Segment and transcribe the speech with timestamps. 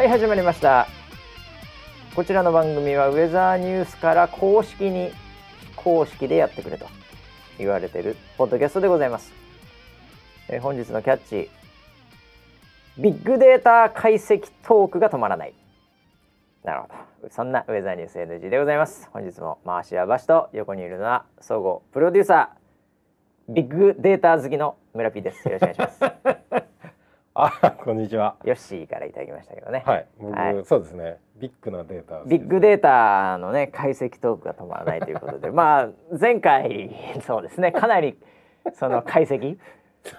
[0.00, 0.88] はい始まりました。
[2.16, 5.10] こちらの番組はウェザーニュースから公式に
[5.76, 6.86] 公式でやってくれと
[7.58, 9.30] 言われてるポッドキャストでございます、
[10.48, 11.50] えー本日のキャッチ
[12.96, 15.52] ビッグデータ解析トークが止まらない。
[16.64, 17.28] なるほど。
[17.28, 19.06] そんなウェザーニュース NG でございます。
[19.12, 25.46] 本日も回しはバシと横にいるのは総合プロデューサービッグデータ好きの村 P です。
[25.46, 26.69] よろしくお願いします。
[27.42, 28.36] あ、 こんにちは。
[28.44, 31.16] ヨッシーからいただきましたけどね、はい、僕、はいそうですね。
[31.36, 32.22] ビッグなデータ。
[32.26, 35.88] ビッグデータのね解析トークが止まらないということでまあ
[36.20, 36.94] 前回
[37.26, 38.18] そうですねかなり
[38.74, 39.56] その解析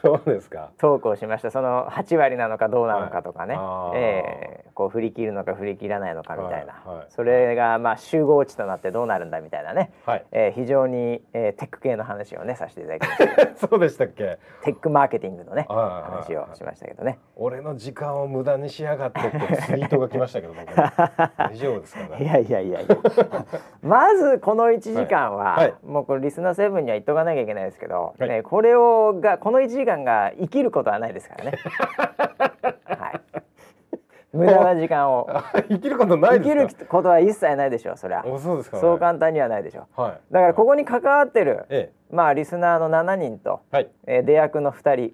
[0.02, 0.72] そうですか。
[0.78, 1.50] トークをしました。
[1.50, 3.98] その8割なのかどうなのかとかね、はい。
[4.00, 6.98] えーこう振り切るのか振り切らないのかみたいな、はい。
[7.00, 7.06] はい。
[7.10, 10.26] それがまあ集合値となってどうなるんだみたいなね、はい。
[10.32, 14.40] えー非常に、えーテック系の話をねさせていただきましたそうでしたっけ？
[14.64, 17.20] テックマーケティングのね話をしましたけどね。
[17.36, 22.24] 俺の時間を無駄にしやがってってツイートが来ましたけど、僕 大丈夫ですかね。
[22.24, 22.96] いやいやいやいや。
[23.82, 28.30] まずこの1時間は、もうこれリスナーセブンには言っとかなきゃいけないですけど、はい。
[28.30, 31.60] ねこれをがこの1時間が生きることはないですからね。
[32.86, 33.22] はい。
[34.34, 35.28] 無駄な時間を
[35.68, 36.56] 生きることない生き。
[36.56, 38.24] ることは一切ないでしょうそりゃ。
[38.26, 38.82] お、そうですか、ね。
[38.82, 40.02] そう簡単にはないでしょう。
[40.02, 40.20] はい。
[40.32, 43.76] だからここに関わってる、えまあリスナーの7人と、え。
[43.76, 43.90] はい。
[44.08, 45.14] えー出役の2人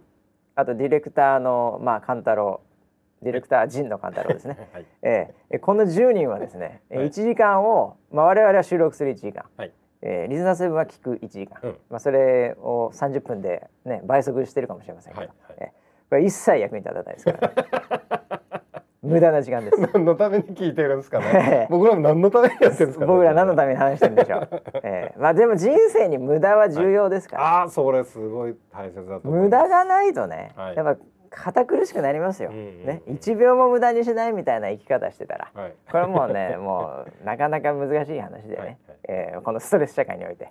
[0.55, 2.61] あとディレクターのまあ勘太郎
[3.23, 4.69] ディレクター陣の勘太郎ですね。
[4.71, 4.85] はい。
[5.01, 9.71] えー、この10人はですね、えーはい1時間を、まあ、我々は収録する1時間、はい。
[10.07, 17.53] えーリズナーセブンは聞く1時間、うんまあ、それを30分で、ね、倍速してるかもしれませんけど、はいはいえーこれ一切役に立たないですから、ね、
[19.03, 19.81] 無駄な時間です。
[19.93, 21.67] 何のために聞いてるんですかええね。
[21.71, 23.05] 僕らも何のためにやってるんですか、ね。
[23.07, 24.49] 僕ら何のために話してるんでしょう、
[24.83, 29.43] えーまあ、でも人生に無駄は重要ですから、ああ、それすごい大切だと思います。
[29.43, 32.85] 無駄がないとね、はいやっぱ堅苦しくなりますよ、うんうんうん。
[32.85, 35.51] ね、1秒も無駄にしないみたいな生き方してたら。
[35.53, 35.73] はい。
[35.89, 38.77] これはもうね もうなかなか難しい話でね、はいはい。
[39.07, 40.49] えーこのストレス社会において。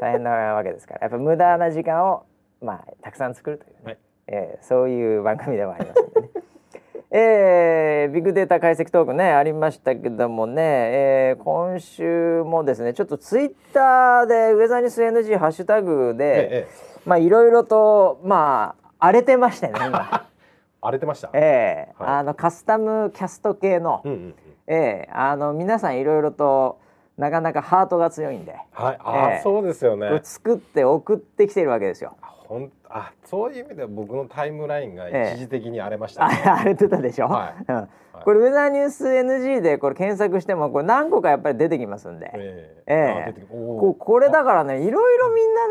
[0.00, 1.00] 大変なわけですから。
[1.02, 2.24] やっぱ無駄な時間を
[2.60, 3.98] まあたくさん作るというね、はい。
[4.28, 6.28] えーそういう番組ではありますんでね。
[7.10, 16.66] えービッグデータ解析トークねありましたけどもね、えー今週もですねちょっとツイッターでウェザーニュース NG ハッシュタグで、ええ。
[17.06, 20.26] まあいろいろとまあ荒れてましてね今、
[20.80, 21.30] 荒れてました？
[21.32, 22.14] えーはい。
[22.18, 24.34] あのカスタムキャスト系の、うんうんうん。
[24.68, 25.10] ええ。
[25.12, 26.78] あの皆さんいろいろと
[27.16, 28.98] なかなかハートが強いんで、はい。
[29.02, 29.40] ああ、ええ。
[29.42, 30.20] そうですよね。
[30.22, 32.14] 作って送ってきてるわけですよ。
[32.22, 35.32] あほんあそういう意味では僕のタイムラインがええ。
[35.34, 37.26] 一時的に荒れました、あね荒れてたでしょ？
[37.28, 37.72] はい。
[37.72, 37.88] うん。
[38.24, 43.32] これウェザーニュース NG でこれ検索してもこれ何個かやっぱり出てきますんで、ええ。
[43.34, 43.78] えー。
[43.80, 45.68] ここれだからねいろいろみんな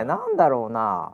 [0.00, 1.12] ね、なんだろうな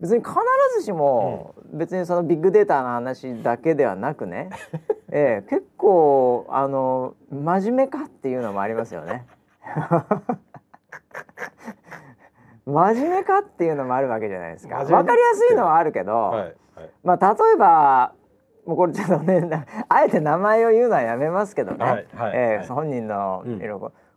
[0.00, 0.32] 別に必
[0.78, 4.50] ずしも別にそのビッグデータの話だけではなくね、
[5.10, 9.26] ええ結構あの真面目かっていうのもありますよね。
[12.64, 14.76] 真面目かっていうのもあるわけじゃないですか。
[14.76, 16.54] 真面目わかりやすいのはあるけど、はいはい。
[17.02, 18.12] まあ例えば
[18.66, 23.58] もうこれちょっとねなあえて名前を言うのはやめますけどね、はいはいえーはい本人のうん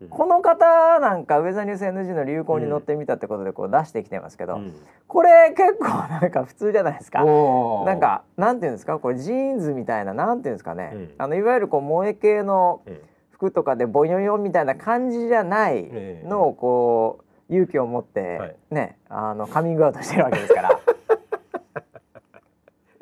[0.02, 0.10] ううん。
[0.10, 4.74] この方なんかウェザーニュース NG の流行に乗ってみたってことでこう出してきてますけど、うん。
[5.08, 7.24] これ結構なんか普通じゃないですか。
[7.24, 9.00] なんかなんていうんですか？
[9.00, 11.12] これジーンズみたいななんていうんですかね、うん。
[11.18, 13.00] あのいわゆるこう萌え系のうん
[13.32, 18.56] 服とかでボヨヨンみたいな感じじゃないええのをこう勇気を持って、はい。
[18.70, 20.70] ねあのカミングアウトしてるわけですから。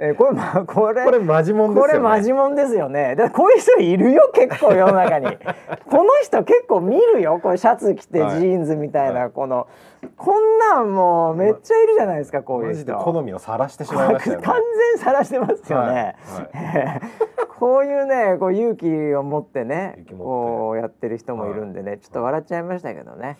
[0.02, 3.16] えーこれまこれこれマジモンですよ、ね、これマジモンですよね。
[3.18, 4.32] だこういう人いるよ？
[4.34, 5.28] 結構世の中に。
[5.92, 7.40] この人結構見るよ？
[7.44, 8.40] これシャツ着てジはい。
[8.42, 9.30] ーンズみたいな、はい。
[9.32, 9.68] この。
[10.16, 12.74] こんなんもうめっちゃいるじゃないですかこういう人。
[12.74, 14.56] マジで好みを晒してしまいましたよね完
[14.96, 16.16] 全晒してますよね。
[16.26, 17.02] はい。
[17.60, 23.38] こういうねこう勇気を持ってねこうやってる人もいるんでね、ちょっと笑っちゃいましたけどね。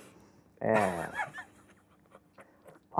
[0.60, 1.40] ええ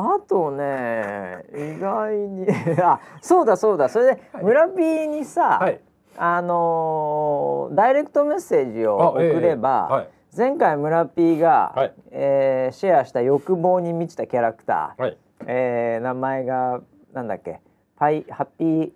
[0.02, 2.48] あとね意外に
[2.82, 3.90] あそうだそうだ。
[3.90, 5.80] それで村 P にさ、はい。
[6.18, 10.08] あのーダイレクトメッセージをあ送れば、ええはい。
[10.38, 11.94] 前回村 P が、はい。
[12.12, 15.18] えーシェアした欲望に満ちたキャラクター、はい。
[15.46, 16.82] えー名前が
[17.14, 17.60] なんだっけ
[17.98, 18.92] パイハッピー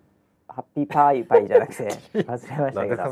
[0.48, 1.84] ハッピーパイパイじゃなくて
[2.14, 3.02] 忘れましたけど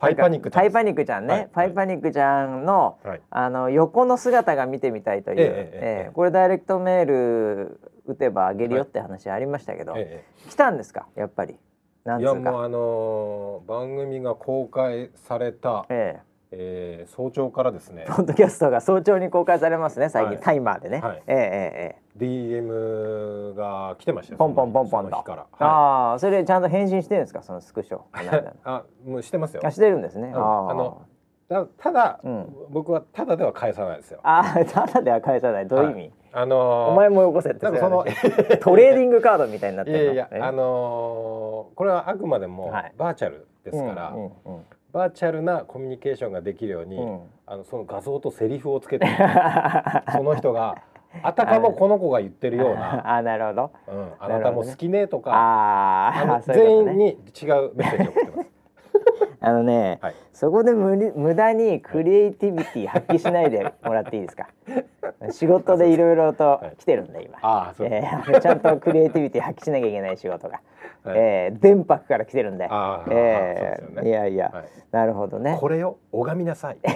[0.00, 1.48] パイパニックちゃんパイパニックちゃんね、はい。
[1.52, 3.20] パイパニックちゃんの、はい。
[3.30, 11.06] あの横の姿が見てみたいという、ええこれダイレクトメール打てばあげるよって話ありましたけど、え来たんですか？
[11.14, 11.56] やっぱり。
[12.02, 16.20] なんえいやもうあのー番組が公開された、え
[16.50, 17.06] え。
[17.06, 18.04] ー早朝からですね。
[18.08, 20.40] えポッドキャストが早朝に公開されますね最近、はい。
[20.42, 21.22] タイマーでね、はい。
[21.26, 25.16] えええええ DM が来てましたよポンポンポンポンと。
[25.16, 25.26] はい
[25.60, 27.42] ああそれちゃんと返信してるんですか？
[27.42, 28.00] そのスクショ
[28.64, 29.62] あもうしてますよ。
[29.64, 30.34] あしてるんですね、ん。
[30.36, 30.38] あ
[30.74, 31.02] の
[31.48, 32.54] たただ、うん。
[32.70, 34.20] 僕はただでは返さないですよ。
[34.22, 35.66] ああ ただでは返さない。
[35.68, 37.66] どういう意味、あのーお前もよこせって。
[37.66, 38.04] その
[38.60, 42.92] トレーディングカードみたいになってるのいやいやえあのーこれはあくまでもはい。
[42.96, 44.30] バーチャルですから、うんうん
[44.92, 47.20] バーチャルなコミュニケーションができるように、うん。
[47.46, 49.06] あのその画像とセリフをつけて
[50.12, 50.82] その人が
[51.22, 53.02] あたかもこの子が言ってるような。
[53.16, 58.49] あなるほど「うん、あなたも好きね」とか、ああ 全員に違うメッセージを送ってます。
[59.42, 60.14] あのね、はい。
[60.32, 64.48] そこで無理無駄にクリエイティビティ発揮しないでもらっていいですか？
[65.32, 67.38] 仕事でいろいろと来てるんで今、
[68.40, 70.60] ちゃんとクリエイティビティ発揮しなきゃいけない仕事が、
[71.04, 71.16] はい。
[71.18, 72.68] えー電波から来てるんで。
[72.68, 72.70] ね。
[74.02, 74.64] いやいや、はい。
[74.92, 75.56] なるほどね。
[75.60, 76.78] これを拝みなさい。
[76.84, 76.90] 例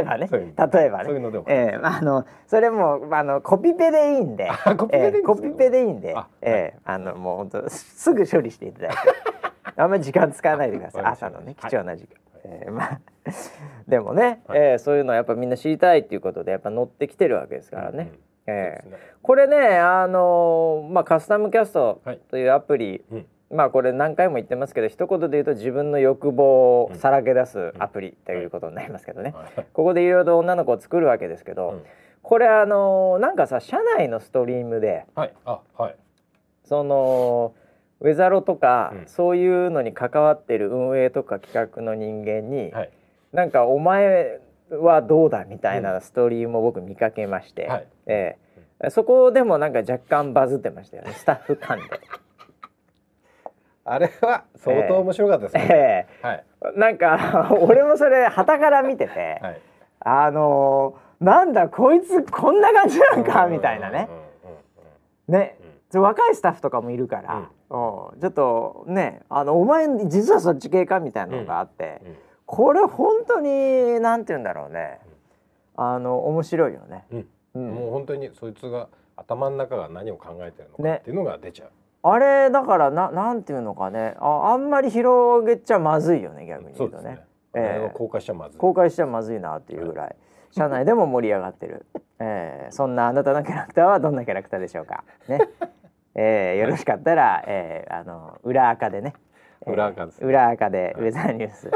[0.00, 0.28] えばね。
[0.30, 1.04] 例えばね。
[1.04, 1.44] そういうのでも。
[1.48, 4.48] えーあのそれもあのコピペでいいんで。
[4.48, 6.14] あコピペでいいんでえーコピペでいいんで。
[6.16, 8.96] あえーあのもう本当すぐ処理していただいて
[9.76, 11.04] あんまり時間使わないでください。
[11.04, 11.70] 朝のねはい。
[11.70, 12.14] 貴重な時間、
[12.44, 13.00] えーまあ
[13.88, 14.58] でもね、はい。
[14.58, 18.96] えーそういうのはやっぱみんな知りたいっていうことでやっぱ乗ってきてるわけですからね、うんうんえーね。
[19.22, 22.18] これねあのーまあカスタムキャストはい。
[22.30, 23.26] というアプリ、うん。
[23.50, 29.66] まあこれ何回も言ってますけど一言で言うと自分の欲望をさらけ出すアプリということになりますけどね、はい。
[29.72, 31.84] ここでいろいろと女の子を作るわけですけど、うん。
[32.22, 35.32] これあのーなんかさ社内のストリームではい。
[35.44, 35.96] あはい。
[36.64, 37.54] その
[38.00, 39.06] ウェザロとか、うん。
[39.06, 42.90] そういうのに関わってる運営とか企画の人間に、はい。
[43.32, 47.86] なんかお前はどうだみたいなストリームを僕見かけまして、はい。
[48.06, 48.36] え
[48.82, 48.90] え。
[48.90, 51.82] そこでもなんか若干バズってましたよね スタッフ間で。
[53.84, 56.06] あれは相当面白かったですね。
[56.22, 56.44] えはい。
[56.76, 59.60] えなんか俺もそれ旗から見てて、はい。
[60.00, 64.08] あのーなんだこいつこんな感じなんかみたいなね。
[64.08, 64.56] うんうん
[65.28, 65.58] うんね。
[65.92, 72.16] 若いスタッフとかもいるから、うんちょっとねあのお前実はそっち系かみたいなのがあって、うん。
[72.46, 74.98] これ本当になんて言うんだろうね、
[75.76, 77.04] あの面白いよね。
[77.12, 77.26] うん。
[77.54, 77.74] うん。
[77.74, 80.98] もう本当にそいつが頭の中が何を考えてるのかね。
[81.00, 81.70] っていうのが出ちゃう。
[82.02, 84.16] あれだからななんていうのかね。
[84.18, 87.20] ああんまり広げちゃまずいよね逆に言うとね。
[87.54, 87.60] ええ。
[87.60, 88.58] あれは公開しちゃまずい。
[88.58, 90.16] 公開しちゃまずいなっていうぐらい。
[90.50, 91.86] 社内でも盛り上がってる、
[92.18, 95.04] えーそんなあなたのキャラクターはどんなキャラクターでしょうか。
[95.28, 95.38] ね、
[96.14, 99.14] えーよろしかったら、えーあの裏垢でね、
[99.66, 100.26] えー裏垢ですね。
[100.26, 101.70] 裏垢でウェザーニュース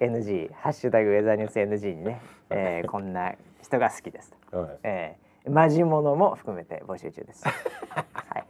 [0.00, 4.78] NG ハッシュタグウェザーニュース NG にね、えーこんな人が好きですと、はい。
[4.82, 7.44] えー、マジモノも含めて募集中です。
[7.90, 8.44] はい。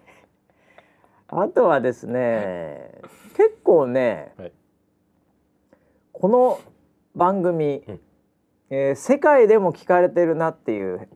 [1.28, 2.90] あとはですね、
[3.36, 4.52] 結構ね、はい。
[6.12, 6.58] この
[7.14, 8.00] 番組、うん。
[8.70, 11.08] えー世界でも聞かれてるなっていう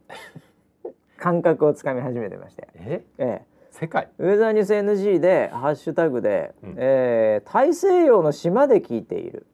[1.16, 3.42] 感覚をつかみ始めてまして、ええ
[3.80, 4.10] 世界。
[4.18, 6.74] ーウェザーニュース NG でハッシュタグで、うん。
[6.76, 9.46] えー大西洋の島で聞いている。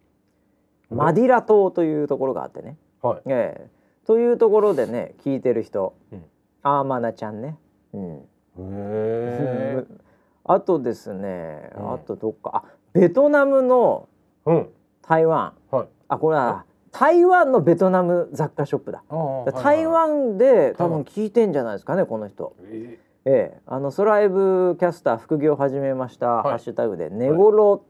[0.90, 0.98] うん。
[0.98, 3.20] マディラ島というところがあってね、はい。
[3.26, 6.24] えーというところでね聞いてる人、うん。
[6.64, 7.56] アーマナちゃんね、
[7.92, 8.22] うん、へ
[8.58, 9.84] え。
[10.42, 11.92] あとですね、うん。
[11.94, 12.64] あとどっか。
[12.64, 14.08] あベトナムの
[14.44, 14.68] うん。
[15.02, 15.52] 台湾。
[15.70, 15.88] はい。
[16.08, 19.86] あこれは台湾のベトナム雑貨ショップだ、あ台。
[19.86, 22.54] 湾で多分聞いてんじゃないですかねこの人。
[22.62, 26.50] えええ、あのソライブキャスター副業を始めました、はい。
[26.50, 27.84] ハッシュタグで寝頃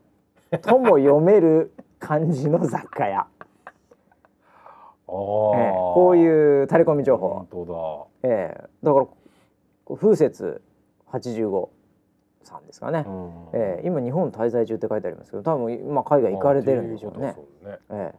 [0.63, 3.27] とも読める感じの雑貨屋、 ああ。
[5.07, 7.29] ええこうういうタレコミ情報。
[7.29, 9.07] 本、当ええ、だから
[9.95, 10.63] 風雪
[11.13, 11.69] 85
[12.43, 13.11] さんですかね、だ。
[13.11, 17.37] うんええ、今日本滞在中って書いてありますけど多分、まあ、海外行かれてるんでしょうね。
[17.63, 17.79] うね。
[17.91, 18.19] ええ、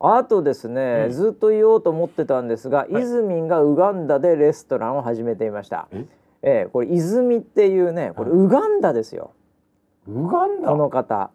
[0.00, 1.12] あとですね、うん。
[1.12, 3.02] ずっと言おうと思ってたんですが、い。
[3.02, 5.86] イズミンがウガンダでレストランを始めていました。
[5.92, 6.04] え？
[6.42, 9.32] ええ、これ泉っていうねこれウガンダですよ、
[10.08, 10.70] ウガンダ？
[10.70, 11.30] この方。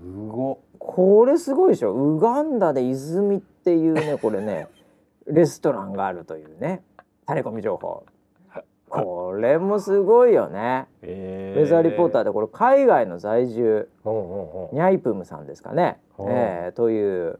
[0.00, 0.60] すご。
[0.78, 1.92] これすごいでしょ。
[1.92, 4.68] ウガンダで泉っていうねこれね
[5.26, 6.82] レストランがあるというね
[7.26, 8.04] タレコミ情報。
[8.88, 11.54] これもすごいよね、え。
[11.56, 12.24] ウェザーリポーターー。
[12.24, 14.72] でこれ海外の在住うんうんう。
[14.72, 14.74] ん。
[14.74, 17.38] ニャイプムさんですかね、ええという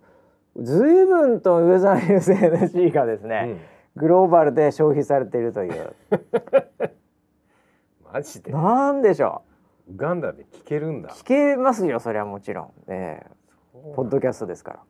[0.56, 3.56] 随分とウェザーニュース NG がですね、
[3.96, 5.94] グローバルで消費されているという。
[6.10, 6.14] う
[6.86, 6.90] ん
[8.12, 8.52] マジで？
[8.52, 9.42] なんでしょ
[9.88, 11.08] ウガンダで聞けるんだ。
[11.08, 11.12] う。
[11.12, 13.30] 聞けますよそれはもちろん、ええ。
[13.94, 14.80] ポッドキャストですから。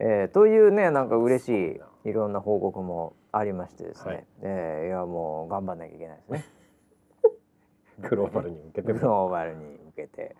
[0.00, 4.26] えー、というねなんか嬉しいいろんな報告もありましてですね、はい。
[4.42, 6.44] えーいやもう頑張んなきゃいけないですね。
[8.10, 8.92] グローバルに向けて。
[8.92, 9.06] グも。
[9.06, 10.36] ローバルに向けて、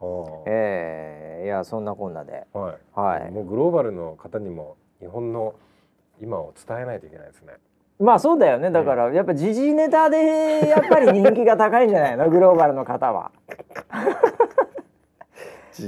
[0.47, 2.47] えーいやそんなこんなで。
[2.53, 2.79] はい。
[2.99, 3.31] はい。
[3.31, 5.55] もうグローバルの方にも日本の
[6.21, 7.55] 今を伝えないといけないですね。
[8.01, 12.29] まあそうだよねだからやっぱ時事ネタでやっぱり人気が高いんじゃないの？
[12.31, 13.31] グローバルの方は。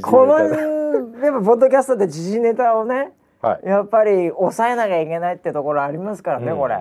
[0.03, 3.69] このやっぱポッドキャストで時事ネタをねはい。
[3.69, 6.77] やっぱり抑えなきゃいけないってところありますからね、うんこれ。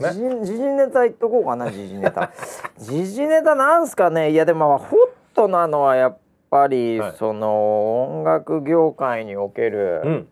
[0.00, 2.30] 時事時事ネタ言っとこうかな時事ネタ。
[2.78, 4.30] 時事ネタなんすかね？
[4.30, 6.18] いやでもホットなのはやっ
[6.50, 10.28] ぱり、はいその音楽業界における、うん。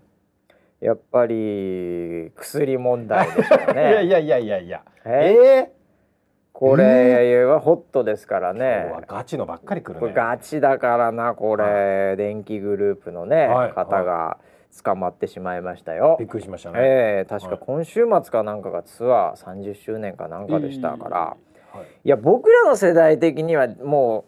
[0.81, 4.05] やっぱり薬問題ですよ いやね。
[4.05, 4.83] いやいやいやいや。
[5.05, 5.35] え？
[5.67, 5.73] え？
[6.53, 8.93] これはホットですからえね。
[8.93, 9.05] ー。
[9.07, 10.13] ガチのばっかり来るね。
[10.13, 14.39] ガチだからなこれ、電気グループのね、はい方が
[14.85, 16.17] 捕まってしまいましたよ。
[16.19, 16.79] びっくりしましたね。
[16.81, 21.37] ええ確かはい今週末かなんかがツアー30周年かなんかでしたから、は
[21.77, 21.85] い。
[22.05, 24.25] いや僕らの世代的にはも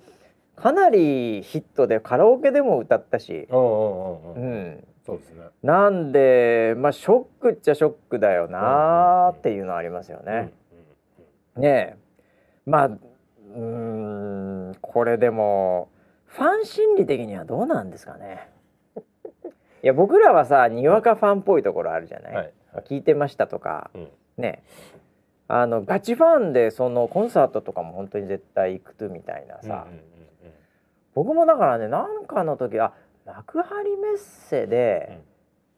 [0.57, 3.57] うかなりヒットでカラオケでも歌ったし、う。
[4.39, 5.45] ん、そうですね。
[5.63, 10.53] なんでまあショックっちゃショックだよなーっていうのはありますよね。
[11.57, 11.97] ねえ。
[12.67, 13.61] まあうー
[14.71, 15.91] んこれでも
[16.27, 18.49] ファン心理的にはどうなんですかね。
[19.83, 22.53] いや僕らはさにわかファンっぽいところあるじゃない、はい
[22.89, 23.91] 聞いてましたとか。
[23.95, 24.09] うん。
[24.37, 24.63] ね
[25.49, 29.89] あのガチファンでそのコンサートとかも本当に絶対行くとみたいなさ、
[31.13, 32.93] 僕もだからねなんかの時あ
[33.35, 35.23] 幕張メッセで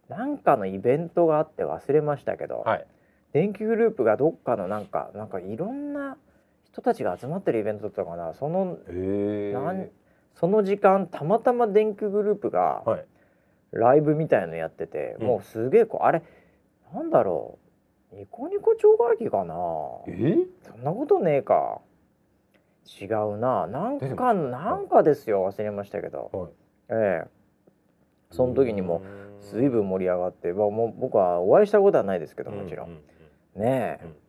[0.09, 2.87] なんかのイベントがあって忘れましたけど、うんはい。
[3.32, 6.16] 電気グループがどっかのなんかなんかいろんな
[6.64, 8.35] 人たちが集まってるイベントだったかな。
[8.35, 9.88] そのええなん
[10.35, 13.04] その時間たまたま電気グループがはい。
[13.73, 15.26] ライブみたいのやってて、うん。
[15.28, 16.23] もうすげえこうあれ
[16.94, 17.59] なんだろ
[18.12, 19.54] うニコニコ超会議かな。
[20.09, 20.37] え？
[20.61, 21.80] そんなことねえか。
[23.00, 23.66] 違うな。
[23.66, 26.50] なんでかもなんかですよ忘れましたけど、はい。
[26.90, 27.42] ええ
[28.33, 29.03] その時にも
[29.41, 32.93] う随分盛り上がって、まあ、もう僕はお会いしたことはないですけどもちろん、う
[33.57, 34.05] うねえ。
[34.05, 34.23] うん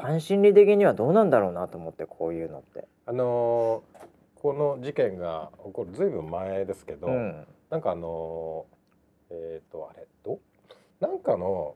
[0.00, 2.88] ファン心理的にはどうなんだろうなと思ってこういうのって。
[3.06, 4.00] あのー
[4.36, 7.46] この事件が起こるずいぶん前ですけど、うん。
[7.68, 10.38] なんかあのーえっ、とあれど
[10.98, 11.74] なんかの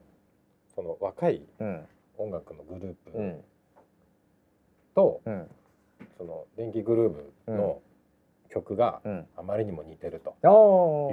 [0.73, 1.85] その若いうん。
[2.17, 3.43] 音楽のグループうん。
[4.95, 5.47] と、うん。
[6.17, 7.13] その電気グルー
[7.45, 7.79] プの
[8.49, 9.27] 曲がうん。
[9.37, 10.35] あまりにも似てると、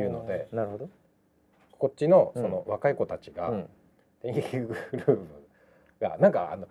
[0.00, 0.88] いうのでなるほど。
[1.78, 2.42] こっちのうん。
[2.42, 3.68] その若い子たちが、うん。
[4.22, 5.26] 電気グループ
[6.00, 6.68] がなんかあの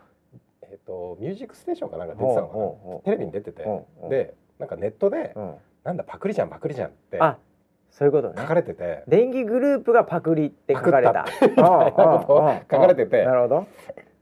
[0.64, 3.00] えっ、とミュージックステーションかなんか出てたのかな？
[3.00, 4.06] テレビに出てて、うんう。
[4.08, 5.56] んでなんかネットで、うん。
[5.84, 7.38] なんだパクリじゃんパクリじゃんってあ
[7.90, 8.36] そういうことね。
[8.38, 11.26] 書かれてて、電気グループがパクリって書かれた。
[11.26, 11.46] みた。
[11.48, 13.26] い なことを書かれてて。
[13.26, 13.68] なるほど。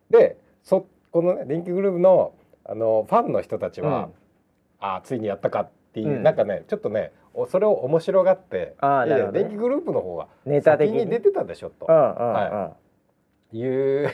[0.10, 2.34] でそこのね電気グループの
[2.66, 4.14] あのファンの人たちは、うん。
[4.80, 6.24] ああついにやったかっていう、うん。
[6.24, 9.40] なんかねちょっとねおそれを面白がってあなるほどね。
[9.42, 10.28] 電気グループの方が
[10.62, 11.86] 先に出てたでしょと。
[11.86, 12.74] は
[13.52, 13.58] い。
[13.58, 14.08] う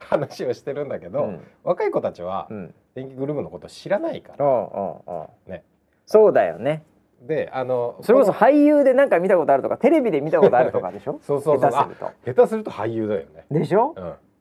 [0.00, 1.40] 話をしてるんだけど、うん。
[1.64, 2.74] 若い子たちはうん。
[2.94, 5.52] 電気グループのこと知らないかうら、んうんうん。
[5.52, 5.64] ね。
[6.06, 6.84] そうだよね。
[7.22, 11.18] であのそれこその俳優でなんか見たことあるとかテレビで見たことあるとかでしょ？
[11.24, 11.70] そうそうそう。
[11.70, 12.10] 下手すると。
[12.34, 13.46] 下手すると俳優だよね。
[13.50, 13.94] でしょ？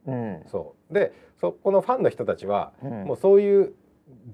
[0.06, 0.44] うん、うん。
[0.48, 0.94] そう。
[0.94, 3.04] でそこのファンの人たちは、うん。
[3.06, 3.74] もうそういう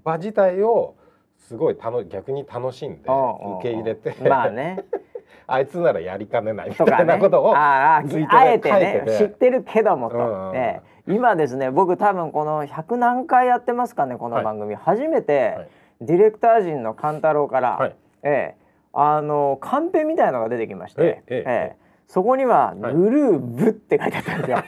[0.04, 0.96] 場自体を
[1.42, 4.84] すごい楽逆に楽しんでうん受け入れて、まあね。
[5.48, 8.04] あいつならやりかねないみたいなことを、ああ
[8.46, 15.68] えてねて知ってるけどもと、うんね今ですね僕多分この100何回やってますかねこの番組、初めて、はい。
[16.02, 17.96] ディレクター陣の勘太郎から、はい。
[18.24, 18.62] ええ。
[18.94, 22.94] あのカンペみたいのが出てきまして、えええええそこには「はい。
[22.94, 24.58] グルーブ」って書いてあったんですよ。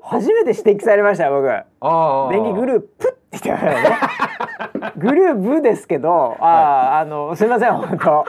[0.00, 1.50] 初めて指摘されましたよ僕。
[1.50, 3.17] あ電気グーループ
[4.96, 8.24] グルーブですけど、あー、あのすみません本当。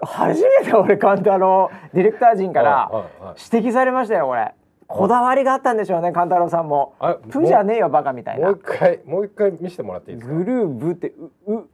[0.00, 3.34] 初めて俺勘太郎ディレクター陣からはいはいはい。
[3.52, 4.54] 指摘されましたよこれ。
[4.86, 6.94] こだわりがあったんでしょうね勘太郎さんも。
[7.00, 8.46] あプじゃねえよバカみたいな。
[8.48, 8.56] もう。
[8.58, 10.34] 一回もう一回見せてもらっていいですか？
[10.34, 11.08] グルーブって
[11.46, 11.64] うう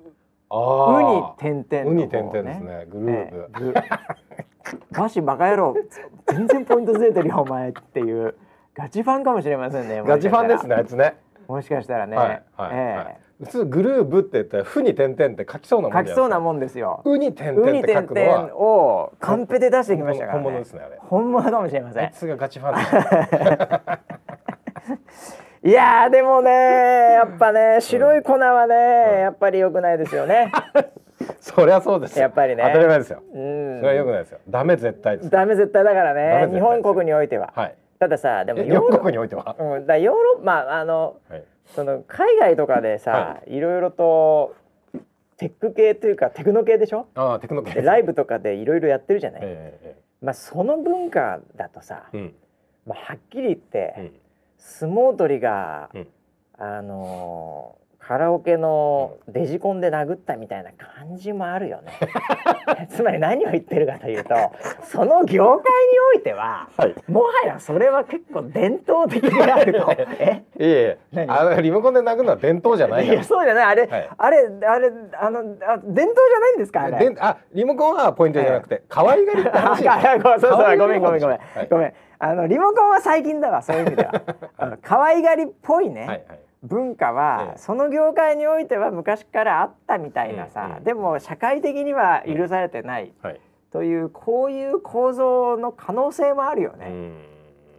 [0.51, 2.87] あうにー点々のうに点々ですね。
[2.91, 3.75] グループ、ええ。
[4.93, 5.75] グマシバカ野郎
[6.27, 8.35] 全然ポイントずれてるよお前っていう。
[8.75, 11.15] ガチファンかもしれませんねガチファンですねあいつね
[11.49, 13.17] もしかしたらね、はいはい、えはい。
[13.41, 17.03] 普通グループって言ったら「ふ」に点々って書きそうなもんえ書きそうなんもんですよ。
[17.05, 18.57] うに点々って書くのは。
[18.57, 20.45] をカンペで出してきましたからね。
[20.45, 20.99] 本物ですねあれ。
[21.01, 22.05] 本物かもしれません。
[22.05, 22.75] あいつがガチファン
[25.69, 30.53] いやーでもねやっぱね白い粉はね、やっぱり良くないですよね。
[31.41, 32.23] そりゃそうですよ。
[32.23, 32.63] やっぱりね。
[32.67, 33.23] 当たり前ですよ。
[33.33, 33.81] うん。
[33.81, 34.39] それは良くないですよ。
[34.49, 36.49] ダメ絶対ですダメ絶対だからね。
[36.53, 37.53] 日本国においては、
[38.04, 41.44] たださでもヨーロ,、国においては、うん、だヨーロまああのはい。
[41.75, 43.58] その海外とかでさ、、はい。
[43.58, 44.54] ろいろと
[45.38, 47.06] テック系というかテクノ系でしょ？
[47.14, 47.73] ああテクノ系。
[47.73, 52.34] でライブとかでいろいろやってるじゃない、えええまあその文化だとさえうん。
[52.87, 54.12] まあ、はっきり言って、うん。
[54.58, 56.06] 相撲取りが、うん。
[56.58, 61.92] あのーカラオケのデジコンで殴ったみたいな感じもあるよね。
[62.90, 64.34] つまり何を言ってるかというと
[64.82, 66.94] その業界においてははい。
[67.11, 69.90] もはやそれは結構伝統的であると。
[70.61, 73.64] えいあのリモコンで殴るのは伝統じゃないいよやそうじゃない。
[73.64, 74.11] あれ、はい。
[74.18, 76.99] あれあれあのあ伝統じゃないんですかあれ？
[77.11, 79.82] であリモコンはポイントじゃなくて可愛がりって話。
[79.82, 80.76] そうそう。
[80.76, 81.68] ごめんごめんごめん、はい。
[81.70, 81.94] ごめん。
[82.18, 84.12] あのリモコンは最近だわそういう意味では。
[84.84, 87.59] 可愛がりっぽいね、はいはい文化は、ええ。
[87.59, 93.40] その業界においては昔からあったみたいなさ、でも社会的には許されてないはい。
[93.71, 96.87] というこういう構造の可能性もあるよね。
[96.87, 97.14] うん。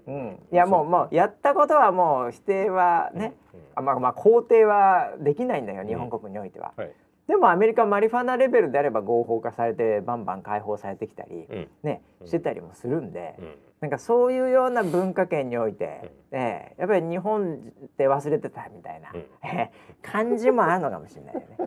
[0.08, 0.40] うん。
[0.52, 6.74] いやもうもうやったことはもう否定はね、うんあまあまあ肯定はできないんだよ日本国においては。
[6.78, 6.92] はい
[7.28, 11.68] でもアメリカマリファナレベルであれば合法化されてバンバン解放されてきたり、うん。
[11.84, 12.28] ねうん。
[12.28, 13.56] してたりもするんで、うん。
[13.82, 16.40] なんかそういうような文化圏において、うん。
[16.40, 19.20] ええやっぱり日本って忘れてたみたいな、うん。
[19.20, 19.72] ええ
[20.04, 21.58] 感じもあるのかもしれないよね。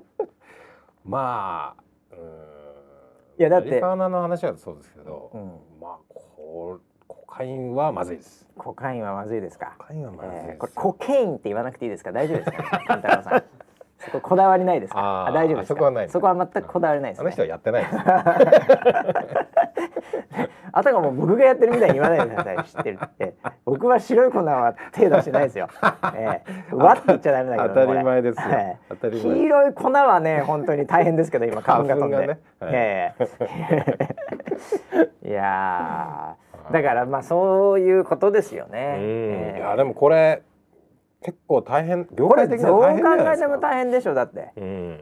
[1.05, 2.15] まあ
[3.39, 5.61] いやだってマリファナの話はそうですけど、うん。
[5.81, 8.49] まあこコカインはまずいです。
[8.57, 9.75] コカインはまずいですか？
[9.79, 12.13] コカインはまずいええこれコケインって言わなくていいですか？
[12.13, 13.45] 大丈夫ですか、ね、さん。
[13.99, 15.27] そここだわりないですか？
[15.27, 15.75] あー大丈夫ですか？
[15.75, 17.23] そこはないそこは全くこだわりないです、ね。
[17.23, 17.97] あの人はやってないです
[20.71, 22.65] あたかも僕がやってるみたいに言わないでください。
[22.65, 23.35] 知ってるって。
[23.65, 25.67] 僕は白い粉は手出してないですよ。
[26.15, 32.17] ええわって言っちゃダメだけど、 当たり前ですよはい当たり前黄色い粉はね、本当に大変ですけど、今花粉が飛んで。
[32.19, 33.25] ねはいええ
[35.29, 38.95] いやーだからまあそういうことですよね。
[38.99, 40.43] うんええいやでもこれ
[41.23, 43.33] 結構大変業界的にはどう考大変じゃないですか。
[43.35, 44.53] えても大変でしょだって。
[44.57, 45.01] うん。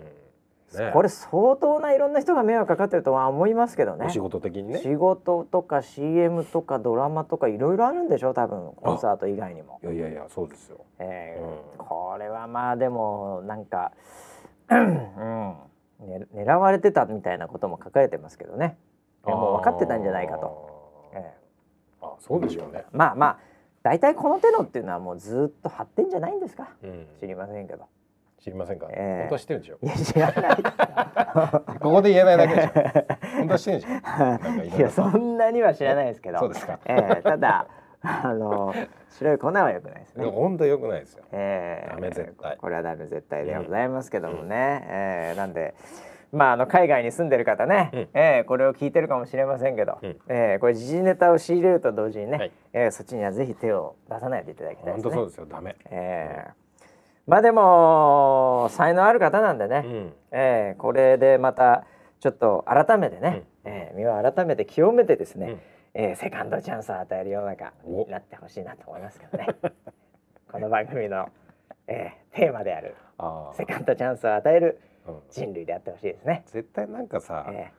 [0.77, 0.91] ね。
[0.93, 4.07] これ相当ないろんな人が迷惑かかってるとは思いますけどね。
[4.07, 4.79] お仕事的にね。
[4.81, 10.85] 仕事とか CM とかドラマとかいろいろあるんでしょ多分コンサート以外にも、いやいやいやそうですよ。
[10.99, 11.87] えーうん。
[11.87, 13.93] これはまあでもなんか、
[14.71, 15.57] うん。
[16.01, 18.77] ね、狙われてたみたいなことも書かれてますけどね。
[19.27, 21.21] えもう分かってたんじゃないかと、あー。
[21.21, 21.35] え
[22.03, 22.85] あそうでしょうね。
[22.93, 23.39] ーまあまあ
[23.87, 26.71] 大体この手のっていうのはもうずっと発展じゃないんですか？
[26.83, 27.07] うん。
[27.21, 27.87] 知りませんけど。
[28.41, 28.89] 知りませんか？
[28.91, 29.19] ええ。
[29.21, 29.79] 本当は知ってるんでしょ？
[29.81, 31.79] いや知らない。
[31.79, 32.71] ここで言えないだけでしょ。
[33.39, 34.77] 本当は知ってるんでしょ？
[34.77, 36.41] いやそんなには知らないですけど。
[36.41, 36.81] そうですか。
[36.87, 37.69] ええただ
[38.03, 38.75] あの
[39.11, 40.27] 白い粉は良くないですね。
[40.27, 41.23] 本当良くないですよ。
[41.31, 41.95] ええ。
[41.95, 42.57] ダメ絶対。
[42.57, 45.75] これはダメ絶対でございますけどもね、ええなんで
[46.37, 48.01] まああの海外に住んでる方ね、うん。
[48.15, 50.11] ええこれを聞いてるかもしれませんけど、うん。
[50.29, 52.53] ええこれ時事ネタを仕入れると同時にね、はい。
[52.73, 55.11] ええそっちにはぜひ手を出さないでいただきたいですね。
[55.11, 55.47] 本当そうですよ。
[55.47, 55.77] ダメ。
[55.91, 56.51] ええ。
[57.27, 60.13] まあでも才能ある方なんでね、うん。
[60.31, 61.85] えーこれでまた
[62.21, 63.71] ちょっと改めてね、うん。
[63.73, 65.61] えー身を改めて清めてですね、うん。
[65.95, 69.47] えーセカンドチャンスを与える世の中になってほしいなと思いますけどね。
[70.53, 71.29] この番組の、
[71.89, 74.79] えーテーマであるあセカンドチャンスを与える
[75.31, 76.45] 人類であってほしいですね。
[76.47, 77.73] 絶対なんかさ、え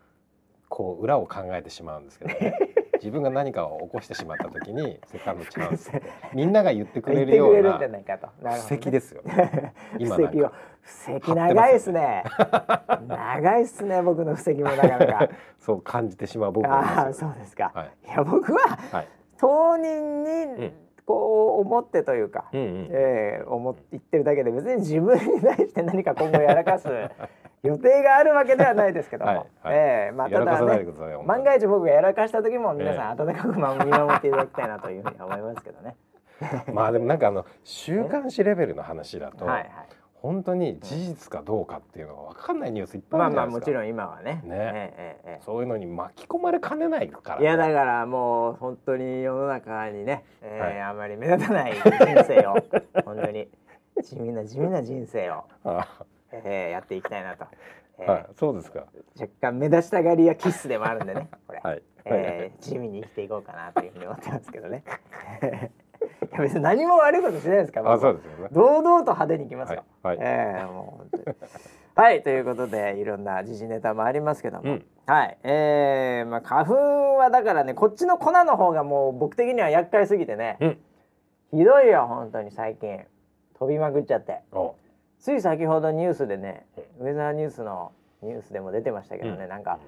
[0.69, 2.59] こう裏を考えてしまうんですけど、ね、
[2.95, 5.91] 自分が何かを起こしてしまった時にセカンドチャンス
[6.33, 8.27] みんなが言ってくれるようなじゃないかと。
[8.41, 9.73] なるほどね布石ですよね。
[9.97, 12.23] 今なんか布石長いですね。
[13.07, 15.29] 長いですね僕の布石もなかなか。
[15.59, 17.71] そう感じてしまう僕ああそうですか。
[17.73, 19.07] はいいや僕ははい。
[19.37, 22.87] 当人にんこう思ってというか、うんうん。
[22.91, 26.87] えー思って言ってるだけで別に自分に対して何か今後やらかす
[27.63, 30.85] 予定があるわけではないですけども、はいはいえーまあただね。
[31.25, 35.95] 万が一僕がやらかした時も皆さんえ温かく見守っていただきたいなというふうに思いますけどね。
[36.73, 39.69] まあでもなんかあの週刊誌レベルの話だと、はいはい。
[40.21, 43.53] 本当に事実かどうかっていうのが分かんないニュースいっぱいまあるじゃないですか。
[43.53, 44.41] あまあもちろん今はね。
[44.43, 52.55] ねえーえーえーそういうのに巻き込まれかねないから、いやだからもう本当に世の中にね、えーはいあまり目立たない人生を
[53.05, 53.47] 本当に
[54.03, 55.87] 地味な地味な人生を、あ
[56.31, 57.45] えーやっていきたいなと、
[57.99, 58.85] えーはい、そうですか。
[59.19, 61.83] 若干目立ちたがりやキッスでもあるんでねこれ、はい。
[62.05, 64.83] えー地味に生きていこうかなというふうに思ってますけどね
[65.86, 65.86] い
[66.31, 68.49] や別に何も悪いことしないですからあ、そう僕ですよね。
[68.53, 70.27] 堂々と派手にいきますよ、はいはい。
[70.27, 71.17] えーもう
[71.99, 74.85] はいということでいろんな時事ネタもありますけども、うん。
[75.07, 80.77] はいえー、まあ花粉はだからねこっちの粉の方がもう僕的には厄介すぎてね、うん。
[81.57, 82.99] ひどいよ本当に最近。
[83.57, 84.43] 飛びまくっちゃって。
[84.51, 84.75] お、
[85.17, 86.67] つい先ほどニュースでね
[86.99, 89.49] ウェザーニュースのニュースでも出てましたけどね、うん。
[89.49, 89.79] なんか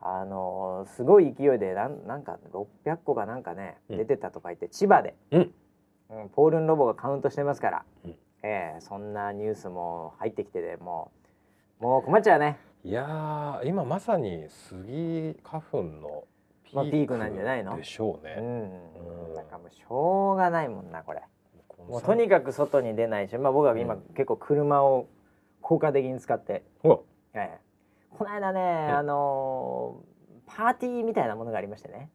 [0.00, 3.96] あのーすごい勢いでなんなんか600個がなんかね、うん。
[3.96, 5.16] 出てたとか言って千葉で、
[6.10, 8.14] うんうんポールンロボがカウントしてますから、うん。
[8.42, 11.10] えーそんなニュースも入ってきてでも
[11.80, 12.58] うもう困っちゃうね。
[12.84, 16.24] いやー今まさにスギ花粉の
[16.72, 17.76] まあピークなんじゃないの？
[17.76, 18.36] でしょうね。
[18.38, 21.22] うんうんだからもうしょうがないもんなこれ。
[21.88, 24.00] もうとにかかく外に出ないしまあ僕は今、うん。
[24.14, 25.06] 結構車を
[25.60, 26.88] 効果的に使って、く。
[26.88, 27.58] ほええ。
[28.16, 28.96] この間ね、うん。
[28.96, 30.16] あのー
[30.48, 32.08] パーティーみたいなものがありましてね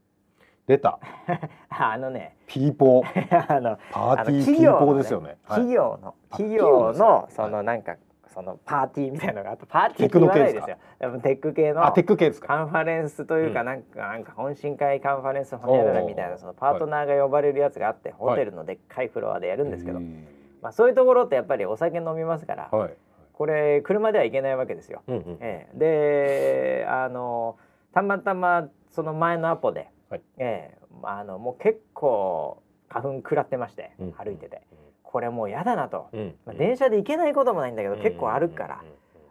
[0.67, 0.99] 出た。
[1.69, 3.47] あのねピーポー。
[3.55, 5.27] あのパーティーピーポーですよね。
[5.27, 7.95] はい企業のあ企業のそのなんか
[8.33, 12.47] そのパーティーみたいなのがあってパーティーって言わないですよでもテック系のあテック系ですか。
[12.47, 20.25] カンファレンスというかうんなんかなんか懇親会カンファレンスホニャララみたいなそのパートナーが呼ばれるやつがあってホテルのでっかいフロアでやるんですけどへー
[20.61, 22.93] まあそういうところってやっぱりお酒飲みますからはい。
[23.33, 25.01] これ車では行けないわけですよ。
[25.07, 25.37] うんうん。
[25.41, 27.57] ええであの
[27.91, 30.21] たまたまその前のアポで、はい。
[30.37, 30.77] ええ。
[31.03, 34.11] あのもう結構花粉食らってまして、うん。
[34.11, 34.61] 歩いてて。
[35.03, 36.35] これもう嫌だなと、うん。
[36.45, 38.83] まあ、電車で行けないこともないんだけど、結構歩くから、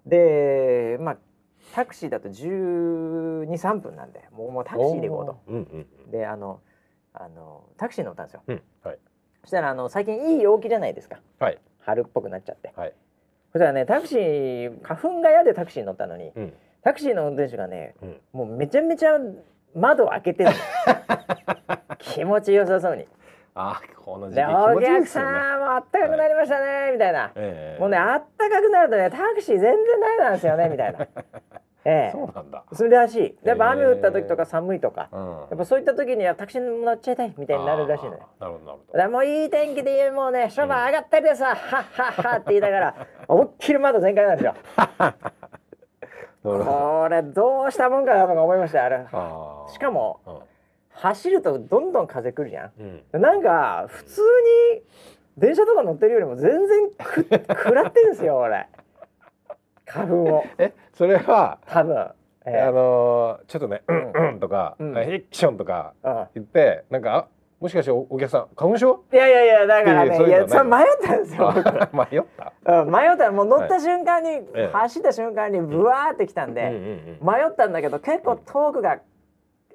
[0.07, 1.17] でまあ
[1.75, 5.41] タクシーだと1 2 3分なんでもうもうタクシーで行こうと。
[5.49, 6.11] うんうんうん。
[6.11, 6.61] であの
[7.13, 8.43] あのタクシー乗ったんですよ。
[8.47, 8.63] うん。
[8.83, 8.99] はい。
[9.43, 11.21] そしたらあの最近いい陽気じゃないですか。
[11.39, 11.59] はい。
[11.81, 12.73] 春っぽくなっちゃって。
[12.77, 12.95] はい。
[13.53, 16.53] そしたらねタクシー花粉が嫌でタクシーに乗ったのにうん。
[16.83, 18.21] タクシーの運転手がねうん。
[18.33, 19.19] もうめちゃめちゃ
[19.75, 20.57] 窓を開けてるの
[21.99, 23.07] 気持ちよさそうに。
[23.55, 25.07] あこの時期お客。
[25.07, 27.31] さんもあったかくなりましたね、みたいな。
[27.35, 31.07] ええもうねあったかくなるとねタクシー全然ダメなんですよね みたいな。
[31.85, 32.65] ええそうなんだ。
[32.73, 33.39] それらしい。
[33.43, 35.31] やっぱ雨降った時とか寒いとか、うん。
[35.31, 38.19] やっぱそういった時にはタクシーに乗っちゃいたいみたいになるらしいのよ。
[38.39, 41.81] あーなるほどなるほだからもういい天気でもうね商売上がったりでさ、はっは
[42.23, 42.95] っはって言いながら
[43.29, 44.55] 思いっきり窓全開なんですよ。
[46.43, 48.89] これどうしたもんかなとか思いましたよあ
[49.69, 49.73] れ。
[49.73, 50.39] しかもうん。
[50.93, 52.73] 走るとどんどん風来るじゃん。
[53.13, 53.21] うん。
[53.21, 54.21] なんか普通
[54.75, 54.83] に
[55.39, 57.27] 電車とか乗ってるよりも全然く
[57.65, 58.67] 食らってんですよ俺。
[59.87, 60.45] 花粉を。
[60.59, 61.97] えそれは多分、
[62.47, 62.61] ええ。
[62.63, 64.99] あのーちょっとねうんうんとかうん。
[64.99, 66.27] エクションとかうん。
[66.35, 67.27] 言ってなんかあ
[67.61, 69.05] もしかしておお客さん花粉症？
[69.13, 72.23] いやいやいやだからねいやそれ迷ったんですよ あ迷っ
[72.65, 72.83] た？
[72.83, 73.31] うん迷った。
[73.31, 74.71] もう乗った瞬間に、ええ。
[74.73, 77.27] 走った瞬間にブワーってきたんうんうんで、うん。
[77.27, 79.01] 迷ったんだけど結構トークが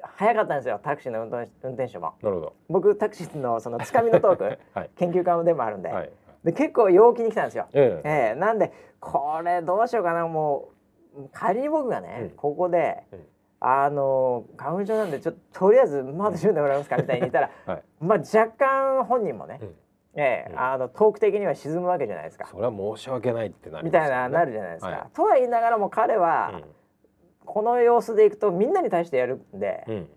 [0.01, 2.13] 早かったんですよタクシーの運転運転手も。
[2.23, 2.53] なるほど。
[2.69, 4.43] 僕タクシーのそのつかみのトーク
[4.73, 4.89] はい。
[4.97, 6.11] 研究家でもあるんで、はい。
[6.43, 7.65] で結構陽気に来たんですよ。
[7.73, 8.09] ええ。
[8.09, 8.39] ええ。
[8.39, 10.69] なんでこれどうしようかなも
[11.15, 12.29] う仮に僕がね、うん。
[12.31, 13.19] ここで、うん
[13.59, 17.83] あの花粉症なんでちょっととりあえず窓閉めてもらえますかみたいに言ったら、 はい。
[17.99, 19.75] まあ若干本人もね、うん
[20.17, 24.91] ええうんあのトーク的には沈むわけじゃないですか、それは申し訳ないってなりねたいななるじゃないですか。
[24.91, 26.63] はとは言いながらも彼は、うん
[27.45, 30.09] この様子でいくとみんなに対してやるんで、うん。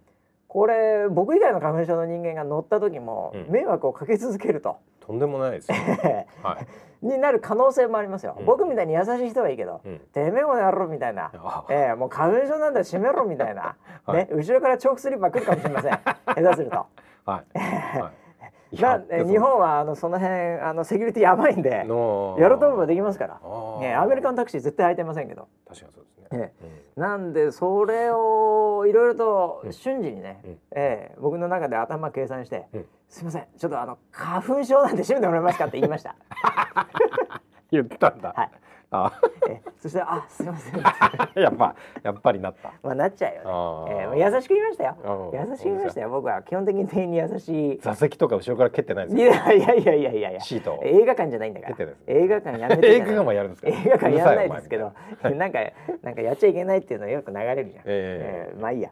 [0.46, 4.78] これ僕以外の花粉症の人間が乗った時もうん迷惑をかけ続けると。
[5.00, 5.76] とんでもないですよ。
[6.42, 6.66] はい。
[7.02, 8.46] になる可能性もありますよ、うん。
[8.46, 9.98] 僕みたいに優しい人はいいけど、うん。
[10.12, 14.16] てめえもやろみたいな、あええもう花粉症なんだ閉めろみたいな、はい。
[14.16, 15.92] ね後ろからチョークスリッパ来るかもしれません。
[16.26, 16.86] 下手すると。
[17.24, 17.58] はい。
[18.00, 18.80] はい。
[18.82, 23.80] なえ日本はあのその辺あのセキュリティやばいんで のやろうと思えばできますから、あー。
[23.80, 26.28] ね、アメリカのタクシー絶対空いてませんけど、確かにそうですね。
[26.32, 29.72] ええなんでそれをいろいろとうん。
[29.72, 30.50] 瞬時にね、うん。
[30.72, 32.86] ええ僕の中で頭計算して、うん。
[33.08, 36.14] すいませんちょっとあの花粉症なんで閉めてもらえますかって言いました。
[37.70, 38.32] 言ったんだ。
[38.36, 38.50] はい
[38.90, 39.12] あ、
[39.46, 40.80] ええそしてあすいません
[41.42, 42.72] やっぱやっぱりなった。
[42.82, 43.44] まあなっちゃうよね。
[43.44, 44.96] あえーー優しく言いましたよ。
[45.30, 46.08] うん優しく言いましたよ。
[46.08, 47.78] 僕は基本的に店員に優しい。
[47.80, 49.30] 座席とか後ろから蹴ってないですいよ。
[49.30, 50.40] やいやいやいやいやいや。
[50.40, 50.80] シートを。
[50.84, 52.18] 映画館じゃないんだから出てるんです。
[52.18, 53.68] 映画館やめて映画もやるんですか？
[53.68, 55.58] 映画館やらないですけどな、 なんか
[56.00, 57.84] なんかやっちゃいけないっていうのはよく流れるじゃん。
[57.84, 58.88] ええーまあいいや。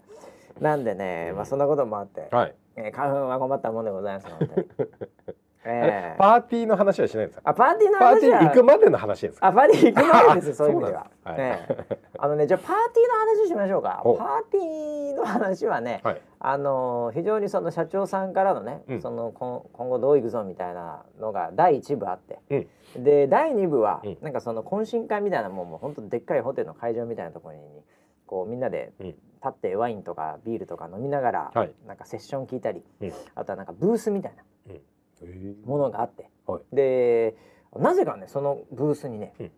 [0.61, 2.55] なんでね、まあそんなこともあって、はい。
[2.77, 4.69] えー花粉は困ったもんでございます本当に。
[5.67, 7.51] えーパーティーの話はしないんですか？
[7.51, 9.47] あパーティーのパーティ話はー行くまでの話ですか？
[9.49, 11.11] あパーティー行く前ですそういう意味では。
[11.25, 11.71] そうなんです。
[11.71, 14.03] ねあのねじゃあパーティーの話しましょうか。
[14.05, 16.21] おパーティーの話はね、はい。
[16.39, 19.03] あの非常にその社長さんからのね、うん。
[19.03, 22.39] その今今後どういくぞみたいなのが第一部あって、
[22.97, 23.05] うん。
[23.05, 24.19] で第二部は、うん。
[24.23, 27.61] なんかその懇親会みたいなもんも本当でっかいホテルの会場みたいなところに
[28.27, 29.07] こうみんなでうん。
[29.45, 31.73] 立ってワインとかビールとか飲みながら、はい。
[31.87, 33.13] なんかセッション聞いたり、うん。
[33.35, 34.43] あとはなんかブースみたいな。
[34.71, 34.96] えー
[35.65, 36.77] ものがあって、はい。
[36.77, 37.37] で
[37.75, 39.51] なぜかねそのブースにね、うん。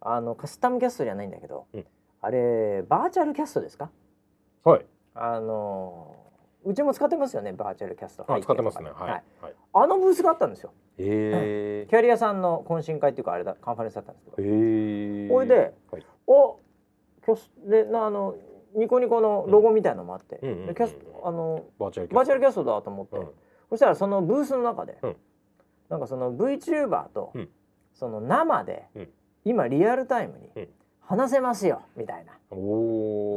[0.00, 1.84] あのカスタムキャストじゃないんだけど、うん。
[2.20, 3.90] あれバーチャルキャストですか？
[4.64, 4.86] はい。
[5.14, 6.16] あの
[6.64, 8.24] うちも使ってますよねバーチャルキャスト。
[8.32, 8.90] あ使ってますね。
[8.94, 9.10] はい。
[9.40, 9.54] はい。
[9.74, 10.72] あのブースがあったんですよ。
[10.98, 15.28] えキャリアさんの懇親会っていうかあれだカンファレンスだったんですけど、えー。
[15.30, 16.06] これではい。
[16.26, 16.58] お
[17.24, 18.36] キャスでなあの
[18.74, 23.28] ニコニコのロゴみたいのもあって、うんキャスあのバーチャルキャストだと思って、うん
[23.72, 25.16] そしたらそのブースの中で、うん。
[25.88, 27.48] なんかその VTuber と、うん。
[27.94, 29.08] その生で、うん。
[29.46, 30.68] 今リアルタイムに、うん。
[31.00, 32.32] 話せますよみたいな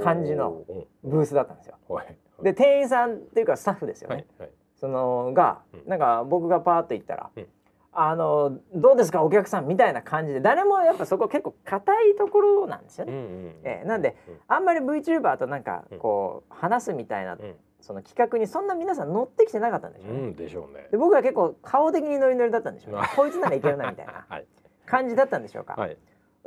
[0.04, 1.10] 感じのうん。
[1.10, 1.76] ブースだったんですよ。
[1.88, 2.18] はい。
[2.44, 4.26] で店員さんっていうかスタッフですよね、はい。
[4.40, 4.50] はい。
[4.76, 5.90] そのがうん。
[5.90, 7.48] なんか僕がパーッと行ったらうん
[7.98, 13.14] 「あのどうですかお客さん」みたいな感じで誰もやっぱそこ結構硬いところなんですよね。
[13.14, 14.40] うんうんええなんでうん。
[14.50, 20.20] あんまり VTuber となんかこう話すみたいなうんその企画にそんな皆さん乗ってきてなかったんでしょうね。
[20.20, 20.88] うんでしょうね。
[20.90, 23.02] で僕は結構顔的にノリノリだったんでしょうね。
[23.04, 23.16] あ。
[23.16, 24.46] こいつならいけるなみたいな はい。
[24.88, 25.76] 感じだったんでしょうか。
[25.78, 25.98] はい。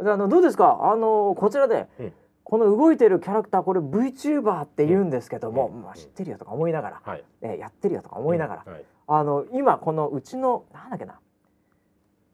[0.02, 0.78] であのどうですか？
[0.82, 2.12] あのこちらで、うん。
[2.42, 5.82] この動いてるキャラクターこれ VTuber って言うんですけども、うん。
[5.82, 7.24] まあ、知ってるよとか思いながら、はい。
[7.42, 8.84] えやってるよとか思いながら、はい。
[9.06, 11.20] あの今このうちのなんだっけな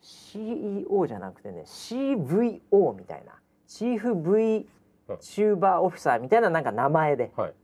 [0.01, 3.33] ？CEO じゃなくてね CVO みたいな
[3.67, 7.55] チーフ VTuber オフィサーみたいななんか名前ではいはい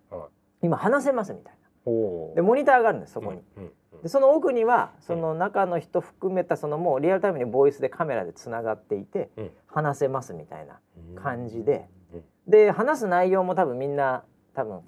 [0.62, 1.54] 今話せますみたい
[1.86, 3.42] おなでモニターがあるんですそこに。
[3.56, 9.50] うんうんでその奥にはその中の人含めたそのもうリアルタイムにボイスでカメラでつながっていてうん。
[9.66, 10.78] 話せますみたいな
[11.10, 11.14] うん。
[11.16, 11.86] 感じで。
[12.14, 14.80] うんで話す内容も多分みんな多分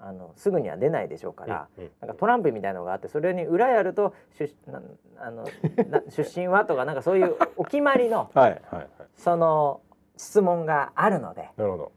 [0.00, 1.68] あのすぐには出ないでしょうから、
[2.00, 4.80] なんかトランプみたいのがあってそれに裏やると出な
[5.18, 5.44] あの
[5.88, 8.88] な出身はとかなんかそういうお決まりの はいはいはい。
[9.16, 9.80] その
[10.18, 11.48] 質問があるので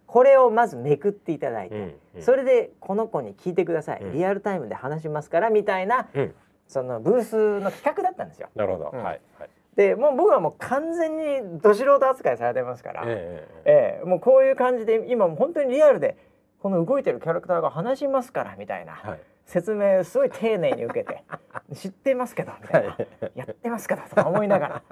[0.06, 2.22] これをまずめくっていただいて、うんうん。
[2.22, 4.14] それでこの子に聞いてください、うん。
[4.14, 6.34] リアルタイムで話しますからみたいなうん。
[6.68, 8.48] そのブースの企画だったんですよ。
[8.56, 8.92] なるほど。
[8.94, 9.04] うん。
[9.04, 9.50] はいはい。
[9.76, 16.18] でもう僕はもう完全にど素人扱いされてますから、えええええもうこういう感じで今もう本当にリアルで
[16.62, 19.20] この動いてるキャラクターが話しますからみたいなえはい。
[19.46, 21.24] 説明すごい丁寧に受けて
[21.74, 23.08] 知ってますけどみたいな、はい。
[23.36, 24.84] やってますけどとか思いながら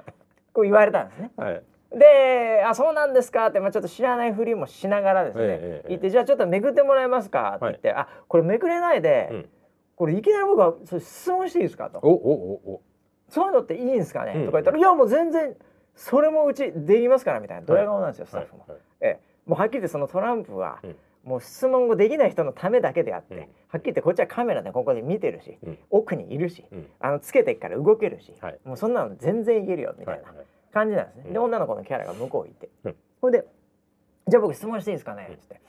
[0.52, 1.30] こう言われたんですね。
[1.36, 1.62] はい
[1.92, 9.48] で「あそうなんですか」って、まあ、ちょっと知らないふりもしながらですね、ええええ言って「じゃあちょっとめくってもらえますか」って言って「あこれめくれないで、うん。
[9.96, 11.98] これいきなり僕はそれ質問していいですか?」と。
[12.02, 12.82] おおおお
[13.28, 14.46] 「そういうのっていいんですかねうん。
[14.46, 15.56] とか言ったら「いやもう全然
[15.94, 18.64] それもうちできますから」みたいなドヤ顔なんですよ、スタッフも。
[18.68, 18.78] はい。
[19.00, 20.96] ええ、もうはっきり言ってそのトランプは、うん。
[21.22, 23.40] もう質問ができない人のためだけであって、うん。
[23.40, 25.78] はっきり言ってこっちはカメラでここで見てるし、うん。
[25.90, 26.86] 奥にいるし、うん。
[26.98, 28.58] あのつけてから動けるし、はい。
[28.64, 30.22] もうそんなの全然いけるよみたいな。
[30.28, 31.22] はいはい感じなんですね。
[31.26, 31.32] うん。
[31.32, 32.96] で女の子のキャラが向こう行って、うん。
[33.20, 33.46] それで
[34.28, 35.60] 「じゃあ僕質問していいですかね?」っつって、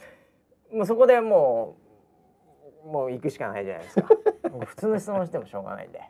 [0.73, 1.75] もうそこでも
[2.85, 4.07] うもう行くしかないじゃないですか。
[4.65, 6.01] 普通の質問してもしょうがないんで。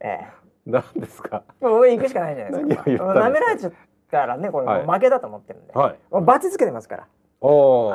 [0.00, 0.26] ええ。
[0.66, 1.42] 何ですか？
[1.60, 2.84] もう僕行くしかないじゃないですか。
[2.86, 3.28] 何を言ったんですか？
[3.28, 3.72] 舐められちゃっ
[4.10, 5.98] たらねこれ負けだと思ってるんで、はい。
[6.10, 7.08] もうバツつけてますから。
[7.42, 7.46] あ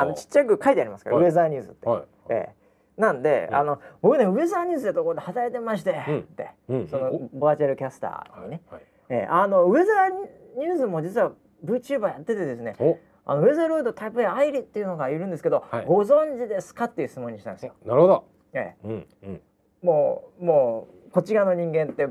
[0.06, 1.26] のちっちゃく書いてありますから、はい。
[1.26, 1.88] ウェザーニュースって。
[1.90, 2.04] はい。
[2.30, 2.56] ええ。
[3.02, 3.56] なんで、うん。
[3.56, 6.20] あの僕ねウェザーニュースでところで働いてまして、うん。
[6.20, 6.52] って。
[6.68, 6.88] うん。
[6.88, 11.32] そのおバーチャルキャスターにね、はいええあのウェザーニュースも実は
[11.66, 12.98] VTuber やっててですねお。
[13.26, 15.86] あのウェザーロイドタイプ A アイリっていうのがいるんですけど、はい。
[15.86, 17.74] ご存知ですかっていう質問にしたんですよ。
[17.86, 18.24] なるほど。
[18.54, 18.76] ええ。
[18.84, 19.42] うんうん。
[19.84, 22.08] もうもうこっち側の人間って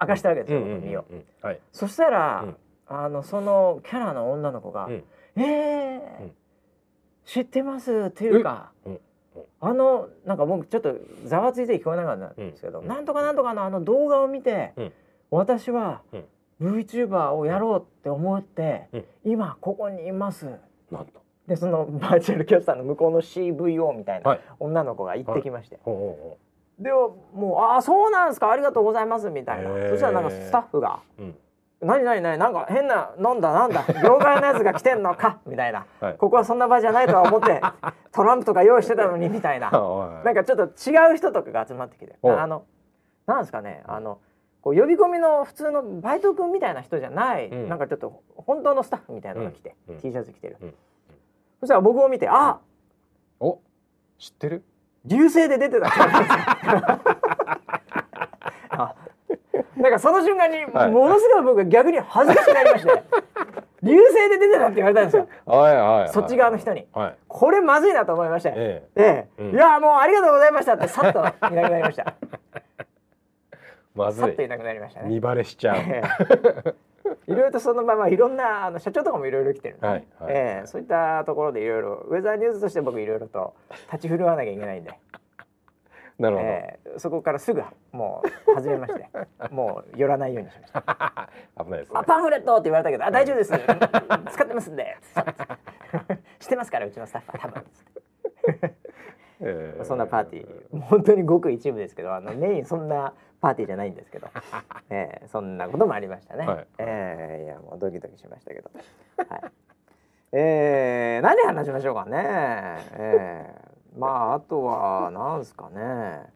[0.00, 1.04] 明かしたわけですよ、身を。
[1.10, 1.52] うんは。
[1.52, 1.60] い。
[1.70, 2.56] そしたら、うん。
[2.88, 5.04] あのそのキャラの女の子がうん
[5.36, 6.32] 「えーうん。
[7.24, 9.00] 知ってます」っていうか、うんうん。
[9.60, 12.86] あのなんか僕ちょっとざわついて聞こえなかったんですけど、うん。
[12.88, 14.92] なんとかなんとかのあの動画を見て、うん
[15.30, 16.24] 私はうん。
[16.58, 19.04] VTuber をやろうって思って、うん。
[19.24, 20.46] 今ここにいます。
[20.90, 21.20] なんと。
[21.46, 24.40] でそのバーチャルキャスターの向こうの CVO みたいはない。
[24.58, 26.38] 女の子が行ってきまして、ほうほ
[26.78, 28.50] でもう「ああそうなんですか。
[28.50, 29.70] ありがとうございます」みたいな。
[29.90, 31.36] そしたらなんかスタッフがうん
[31.80, 32.38] 「何何何？
[32.38, 33.52] なんか変ななんだ？
[33.52, 33.84] なんだ？
[34.02, 36.14] 業界のやつが来てんのか」みたいな、はい。
[36.16, 37.60] ここはそんな場じゃないとは思って
[38.12, 39.70] トランプとか用意してたのにみたいな。
[39.70, 42.16] はなんかちょっと違う人とかが集まってきて。
[42.22, 42.64] おあの
[43.26, 43.84] なんですかね？
[43.86, 44.18] あの
[44.66, 47.68] こう呼び込みの普通のバイト君みたいな人じゃない、うん。
[47.68, 49.94] なんかちょっと本当のスタッフみたいなのが来て、うん。
[49.94, 50.74] うん T シャツ着てる、うん。
[51.60, 52.58] そしたら僕を見て「あ
[53.38, 53.60] お
[54.18, 54.64] 知ってる？
[55.04, 55.88] 流星で出てた
[59.76, 60.90] 」なんかその瞬間にはい。
[60.90, 63.04] ものすごい僕が逆に恥ずかしくなりまして
[63.84, 65.28] 「流星で出てた」って言われたんですよ。
[65.44, 66.08] はいはいはい。
[66.08, 66.88] そっち側の人に。
[66.92, 67.16] はい。
[67.28, 69.28] これまずいなと思いまして、ええ。
[69.38, 69.54] えうん。
[69.54, 71.22] いやもうありがとうございましたってさっとい
[71.54, 72.16] なくなりました。
[73.96, 74.24] えまずい。
[74.24, 75.08] さっといなくなりましたね。
[75.08, 75.76] 見バレしちゃう。
[75.78, 76.02] え
[76.66, 76.74] え。
[77.28, 79.92] いろいろとそのままいろんなあの社長とかもいろいろ来てるんで、ね。
[79.92, 83.54] はいはいええそういったところでいろいろウェザーニュースとして僕いろいろと
[83.92, 84.90] 立ち振るわなきゃいけないんで、
[86.18, 86.48] なるほど。
[86.48, 89.08] ええそこからすぐもう外れまして
[89.50, 91.28] もう寄らないようにしました。
[91.62, 92.00] 危ないですね。
[92.00, 93.52] あパンフレットって言われたけど「あ大丈夫です。
[94.32, 94.96] 使ってますんで」
[96.40, 97.38] してますからうちのスタッフは。
[97.38, 97.64] 多分」
[99.40, 99.84] ええ。
[99.84, 104.28] そんなパーティー本当にごく一部ですけどあのメインそんなパーティーじゃないんですけど、
[104.90, 106.66] えー、そんなこともありましたね、はい。
[106.78, 108.70] えーいやもうドキドキしましたけど、
[109.28, 109.52] はい、
[110.32, 112.18] えー、何話しましょうかね、
[112.92, 116.34] えー、まああとはなんですかね。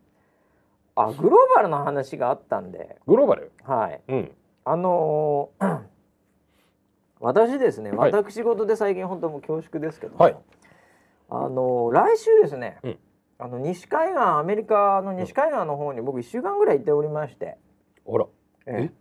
[0.97, 2.99] あグローバルの話があったんで。
[3.07, 3.53] グローバル？
[3.65, 4.01] はい。
[4.09, 4.37] うん。
[4.65, 5.81] あのー
[7.21, 8.13] 私ですね、はい。
[8.13, 10.37] 私事で最近本当もう恐縮ですけど、はい。
[11.29, 12.99] あの来週ですね、うん
[13.41, 17.57] あの西海岸アメリカの西海岸の方に僕1週間ぐらい行っておりまして、
[18.07, 18.27] あら。
[18.67, 18.93] ええ。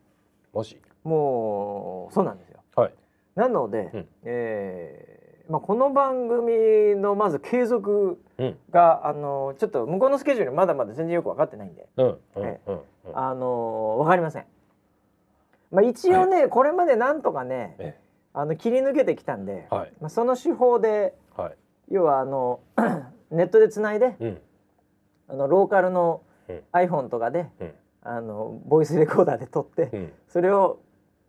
[0.54, 0.80] マジ？
[1.04, 2.60] もうそうなんですよ。
[2.76, 2.94] はい。
[3.36, 4.08] なので、うん。
[4.24, 8.58] えーまあ、この番組のまず継続うん。
[8.70, 13.18] があのちょっと向こうのスケジュールまだまだ全然よく分かってないんで、うんうんえうんうん。
[13.18, 14.46] あの分かりません。
[15.72, 18.00] まあ、一応ね、これまでなんとかねえ。
[18.32, 19.94] あの切り抜けてきたんで、はい。
[20.00, 21.58] まあ、その手法ではい。
[21.90, 22.62] 要はあの
[23.32, 24.42] ネットでつないでうん。
[25.28, 26.64] あのローカルのうん。
[26.74, 27.74] iPhone とかでうん。
[28.02, 30.14] あのボイスレコーダーで撮って、うん。
[30.28, 30.80] それを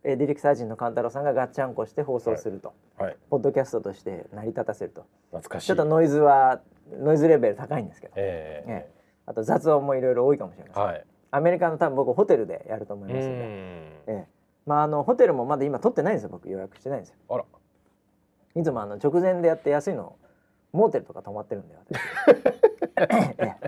[0.03, 3.17] えーディレクター陣の勘太郎さんがガッチャンコして放送すると、はい。
[3.29, 5.05] ポッドキャストとして成り立たせると。
[5.27, 5.67] 懐かしい。
[5.67, 6.61] ちょっとノイズは
[6.91, 8.13] ノイズレベル高いんですけど。
[8.15, 8.71] ええ。
[8.89, 11.05] えあと雑音もいろいろ多いかもしれません、はい。
[11.29, 14.27] アメリカの多分僕ホテルでやると思いますので、
[14.65, 16.29] まああのホテルもまだ今取ってないんですよ。
[16.29, 17.15] 僕予約してないんですよ。
[17.29, 17.45] あら。
[18.55, 20.15] いつもあの直前でやって安いの
[20.71, 21.99] モーテルとか泊まってるんで私。
[22.97, 23.35] え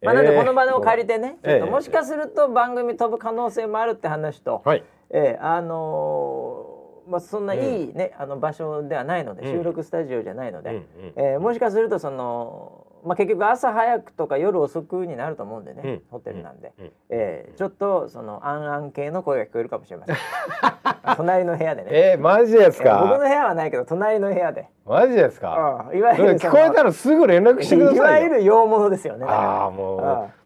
[0.00, 4.84] えまあ、なんでこの場を借りてね、ええちょっともしかすると番組飛ぶ可能性もあるって話と、はい。
[5.10, 6.78] ええあのー
[7.10, 9.50] まあそんないいね、あの場所ではないので、うん。
[9.50, 10.84] 収録スタジオじゃないので、うんうん。
[11.16, 16.02] えーもしかするとその、まあ、結局朝早くとか夜遅くになると思うんでね、うん。
[16.10, 16.92] ホテルなんで、うん。
[17.10, 20.16] えーちょっとそのあんあん系の声が聞こえるかもしれません。
[21.16, 25.86] 隣の部屋でね、えー、マジですえー僕のか部屋はないけど隣の部屋で、マジですか？
[25.90, 28.02] うんいわゆる聞こえたらすぐ連絡してくだいさいよ。
[28.04, 29.26] わゆる洋物ですよね。
[29.28, 29.96] ああも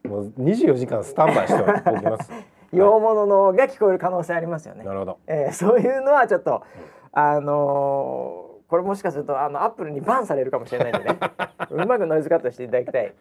[0.05, 2.31] うもう24時間スタンバイしておきます。
[2.73, 4.85] 洋物のが聞こえる可能性ありますよね。
[4.85, 4.93] な。
[4.95, 5.19] るほど。
[5.27, 6.63] えーそういうのはちょっと、
[7.13, 8.42] あのー
[8.73, 11.19] これもしかするとあのアップルにバンされるかもしれないんでね。
[11.71, 13.13] うまくノイズカットしていただきたい、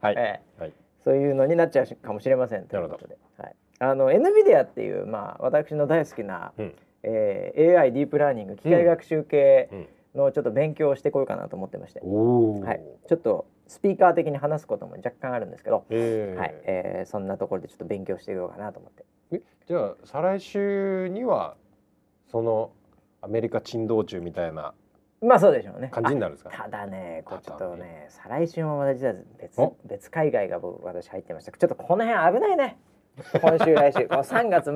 [0.00, 0.70] はい、えはい。
[0.70, 0.72] ー
[1.04, 2.64] そういうのになっちゃうかもしれません。
[2.64, 6.74] ということで、はい、あの NVIDIA っていう、まあ、私の大好きな、うん。
[7.04, 9.88] えー AI ディープラーニング機械学習系うん。
[10.16, 16.36] のちょっと勉強をしてこようかなと思ってまして、おお、はい、ちょっとスピーカー的に話すことも若干あるんですけど、えー。
[16.36, 16.54] はい。
[16.64, 19.04] えーそんなところでちょっと勉強していこうかなと思って。
[19.30, 21.54] えじゃあ再来週には
[22.26, 22.72] その
[23.22, 24.74] アメリカ珍道中みたいな
[25.22, 25.88] まあそうでしょうね。
[25.88, 26.50] 感じになるんですか？
[26.50, 29.76] ただね、こうちょっとね、再来週もまた実は別お？
[29.84, 31.52] 別海外が僕私入ってました。
[31.52, 32.78] ちょっとこの辺危ないね。
[33.40, 34.72] 今週来週、 この3月末、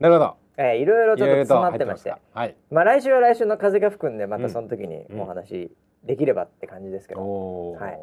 [0.00, 0.36] なるほど。
[0.58, 2.56] えー、いろいろちょっと詰まってまして、はい。
[2.70, 5.20] まあ来週は来週の風が吹くんで、まうんたその時にうん。
[5.22, 5.74] お話
[6.04, 7.98] できればって感じですけど、はい。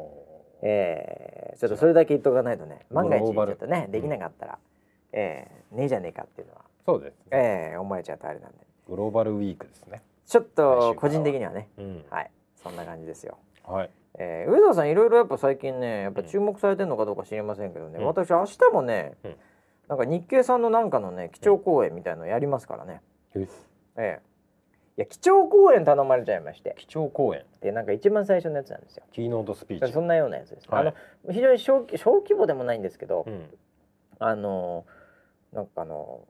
[0.62, 4.58] えーちょっとそれだけ言っとかないとね、万が一ちょっとねできなかったら、
[5.12, 12.04] えーねえじゃねえかっていうのは、そうです、えー思われちゃうとあれなんで、グローバルウィークですねちょっと個人的にはね、うん。
[12.10, 13.38] はい、そんな感じですよ。
[13.64, 13.90] はい。
[14.18, 18.06] えー、上澤さんいろいろやっぱ最近ねやっぱ注目されてるのかどうか知りませんけどね、うん。
[18.06, 19.36] 私明日もね、うん。
[19.88, 23.02] なんか日経さんのなんかのね基調講演みたいのやりますからね、
[23.34, 23.46] え？
[23.96, 24.20] ええ。
[24.98, 26.74] いや基調講演頼まれちゃいまして。
[26.78, 27.44] 基調講演？
[27.60, 29.04] でなんか一番最初のやつなんですよ。
[29.12, 29.92] キーノートスピーチ。
[29.92, 30.80] そんなようなやつです、はい。
[30.80, 30.84] あ
[31.26, 33.44] の非常に小規小規模でもないんですけど、うん。
[34.18, 34.86] あの
[35.52, 36.26] なんかあの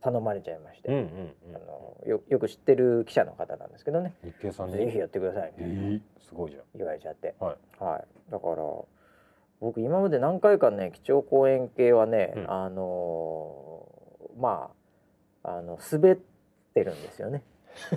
[0.00, 4.14] 頼まれちゃいまして、うんうんあのよよく知ってる記者の方なんですけどね。
[4.24, 4.76] 日経さんに？
[4.76, 6.62] ぜひやってくださいえー、すごいじゃん。
[6.76, 7.34] 言われちゃって。
[7.38, 7.84] はい。
[7.84, 8.56] はい、だから
[9.60, 12.50] 僕今まで何回かね基調講演系はね、うん。
[12.50, 14.70] あのーま
[15.44, 16.16] ああの滑っ
[16.74, 17.42] てるんですよね。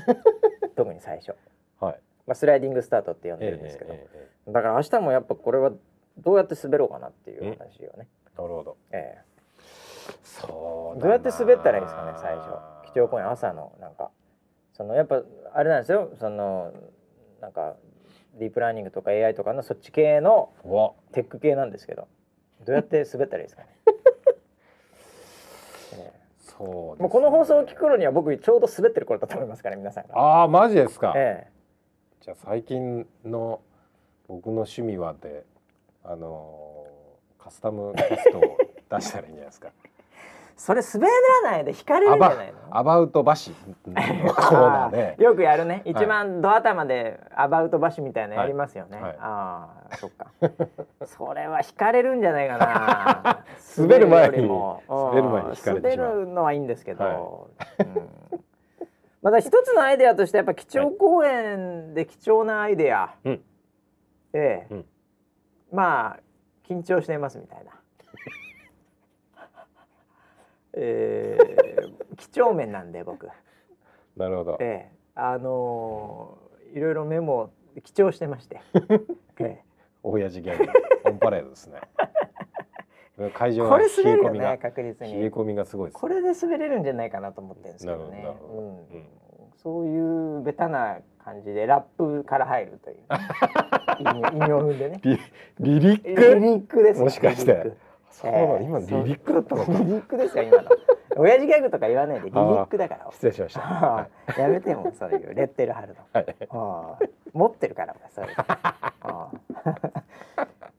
[0.75, 1.35] 特に最初、
[1.79, 1.99] はい。
[2.27, 5.71] まあ、スライディングスタートって呼んでるんですけど、えええええだから明日もやっぱこれは
[6.17, 8.77] どうやって滑ろうかなっていう話をね、えなるほど。
[8.91, 9.17] え
[10.23, 12.49] そうどうやって滑ったらいいですかね最初。
[12.91, 14.11] 基調講演朝のなんか
[14.73, 15.21] そのやっぱ
[15.53, 16.11] あれなんですよ。
[16.19, 16.73] その
[17.41, 17.75] なんか
[18.35, 20.49] ディープラーニングとか AI とかのそっち系の
[21.13, 22.07] テック系なんですけど。
[22.65, 23.69] どうやって滑ったらいいですかね、
[25.93, 26.95] えそうね。
[26.99, 31.47] えもうこの放送を聞く頃には僕ちょうど滑ってる頃だと思いますから皆さんが、ああマジですか、え
[32.21, 33.61] じゃあ最近の
[34.27, 35.45] 僕の趣味はで
[36.03, 39.67] あのーカスタムキャストを出したらいいんじゃないですか。
[39.67, 39.89] え
[40.57, 42.77] それ滑らないで引かれるんじゃないの？
[42.77, 43.51] アバウトバシ。
[45.19, 45.81] よくやるね。
[45.85, 49.03] 一番ド頭でアバウトバシみたいなのやりますよね、はい。
[49.03, 50.27] はいああそっか。
[51.05, 53.43] それは引かれるんじゃないかな。
[53.77, 54.35] 滑る前に。
[54.37, 54.83] よりも。
[54.87, 56.09] うん滑る前に引かれてしまう。
[56.09, 57.83] 滑るのはいいんですけど、はい。
[57.83, 58.09] うん。
[59.21, 63.43] また一つのアイデアとしてやっぱ基調講演で貴重なアイデア、うん。
[64.33, 64.73] ええ。
[64.73, 64.85] うん。
[65.71, 66.19] まあ
[66.67, 67.71] 緊張していますみたいな。
[70.75, 73.27] えー、 几帳面なんで僕、
[74.17, 74.57] なるほど。
[74.59, 74.95] ええ。
[75.15, 76.45] あのー
[76.77, 77.49] いろいろメモを
[77.83, 78.59] 記帳してまして、
[79.39, 79.61] え
[80.03, 80.65] 親父ギャグ。
[81.05, 81.79] オンパレードですね。
[83.33, 84.57] 会場は冷え込みが。
[84.57, 89.05] 確実冷えに込みがすごいですこれで滑れるんじゃないかなと思ってるんですけどねうん。
[89.55, 92.97] そういうベタな感じでラップから入るという。
[93.99, 94.03] 意
[94.43, 94.99] 味を踏んでね。
[95.03, 95.17] リ
[95.59, 96.21] リリッリク？
[96.35, 97.71] リックですもしかして
[98.21, 98.31] そう。
[98.31, 99.71] なのええ今リリックだったのか。
[99.73, 100.69] リリックですよ今の。
[101.17, 103.07] 親父ギャグとか言わないでリリックだから。
[103.11, 103.59] 失礼しました。
[103.61, 104.07] は
[104.37, 105.95] やめてもそういうレッテル貼るの。
[105.95, 106.25] い、はい
[107.33, 108.29] 持ってるから俺そうい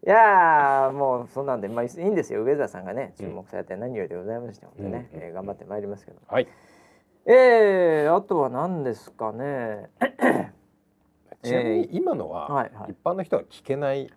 [0.09, 2.43] やーもうそんなんでまあいいんですよ。
[2.43, 5.21] 上澤さんがね注目されて何よりでございまして本当にね、うん。
[5.21, 6.19] えー頑張ってまいりますけど。
[6.29, 6.49] はい。
[7.27, 9.91] えー、あとは何ですかね。
[11.43, 14.11] ちなみに今のは、一般の人は聞けない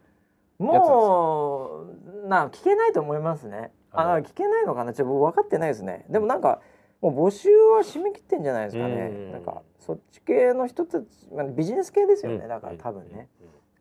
[0.60, 1.86] も
[2.26, 3.72] うな聞けないと思いますね。
[3.92, 4.94] ああの聞けないのかな？
[4.94, 6.06] ちょっと僕分かってないですね。
[6.10, 6.62] でもなんか
[7.02, 8.96] もう募集は締め切ってんじゃないですかね。
[9.10, 9.32] うん。
[9.32, 12.48] なんかそっち系の人たち、まあ、ビジネス系ですよね、うん。
[12.50, 13.30] だから多分ね、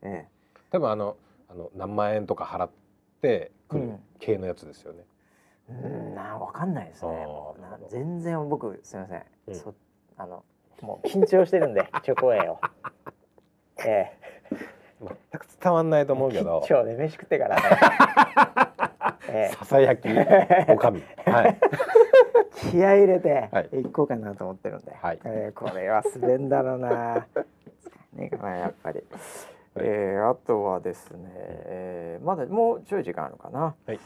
[0.03, 0.11] うん。
[0.11, 0.29] うんえ。
[0.71, 1.17] 多分あの
[1.51, 2.71] あの何万円とか払っ
[3.21, 5.05] てくるうん系のやつですよね、
[5.69, 6.15] えうん。
[6.15, 7.27] な分かんないですね。
[7.89, 9.55] 全然僕すみません、うん。
[9.55, 9.75] そ
[10.17, 10.45] あの
[10.81, 12.61] もう緊張してるんでチョコエを。
[13.85, 14.17] え
[15.01, 15.09] 全
[15.41, 17.63] く伝わんないと思うけえど緊張で飯食ってからね。
[19.31, 19.55] ええ。
[19.57, 20.09] ささやき
[20.69, 21.59] おかみはい。
[22.71, 23.69] 気合い入れてはい。
[23.85, 25.19] 行こうかなと思ってるんで、はい。
[25.25, 27.27] えーこれは滑んだろうな。
[28.15, 29.03] ねまあやっぱり、
[29.77, 34.01] えーあとはですね、えーまだもうちょい時間あるかな、はい。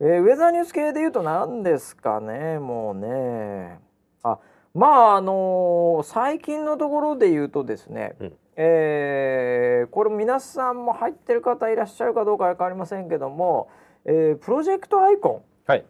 [0.00, 3.80] えーウェザーニュース系で言うと何ですかねもうね。
[4.22, 4.38] あ
[4.74, 13.70] まああのー最近のところで言うとですね、うんえーこれ皆さんも入ってる方いらっしゃるかどうかは分かりませんけども、
[14.04, 15.84] えープロジェクトアイコンはい。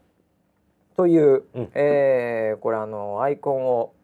[0.95, 1.71] という、うん。
[1.75, 3.95] えーこれあのアイコンを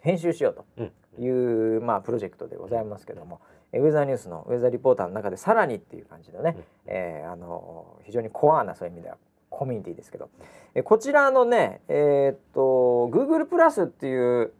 [0.00, 0.92] 編集しようとうん。
[1.24, 3.40] いう、まあ、プロジェクトでございますけども、
[3.72, 6.64] えーウェザーニュースのウェザーリポーターの中でさらにっていう感じでね、うん。
[6.86, 9.16] えーあの非常にコアなそういう意味では
[9.48, 10.28] コミュニティですけど、
[10.74, 14.52] えーこちらのねえーっと Google プラスっていう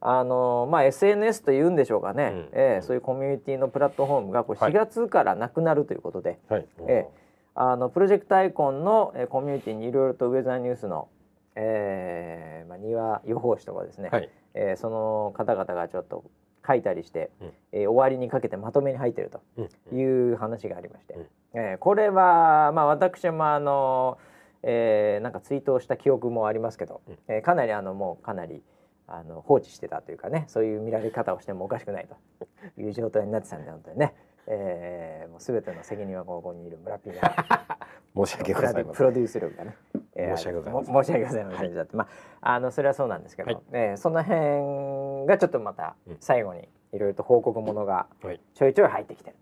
[0.00, 2.48] あのまあ SNS というんでしょうかね、うん。
[2.52, 4.72] えーそういうコミュニティのプラットフォームがこれはい。
[4.72, 6.66] 4月からなくなるということで、はい。
[6.86, 7.06] え
[7.54, 11.08] あのプロジェクトアイコンの、えーコミュニティにいろいろとウェザーニュースの、
[11.56, 14.30] えーまあ、庭予報士とかですね、はい。
[14.54, 16.24] えーその方々がちょっと
[16.66, 17.52] 書いたりして、うん。
[17.72, 19.98] えー終わりにかけてまとめに入ってるとうん。
[19.98, 21.26] いう話がありまして、うん。
[21.54, 24.18] えーこれは、まあ、私もあの、
[24.62, 27.18] えーなんかツイートをした記憶もありますけど、うん。
[27.26, 28.62] えーかなりあのもうかなり
[29.08, 32.16] あの放置してたというかねそういう見られ方をしてもおかしくないと。
[32.78, 34.14] いう状態になってたんで本当にね、
[34.46, 37.78] えーもう全ての責任はここにいる村ピーが。
[38.26, 38.92] 申し訳ございません。
[38.94, 39.76] プロデュース力がね、
[40.14, 40.94] えー申し訳ございません。
[40.94, 42.08] も申し訳ございませんま
[42.40, 43.62] ああのそれはそうなんですけど、はい。
[43.72, 46.16] えーその辺がちょっとまたうん。
[46.20, 48.40] 最後にいろいろと報告ものがはい。
[48.54, 49.36] ちょいちょい入ってきてる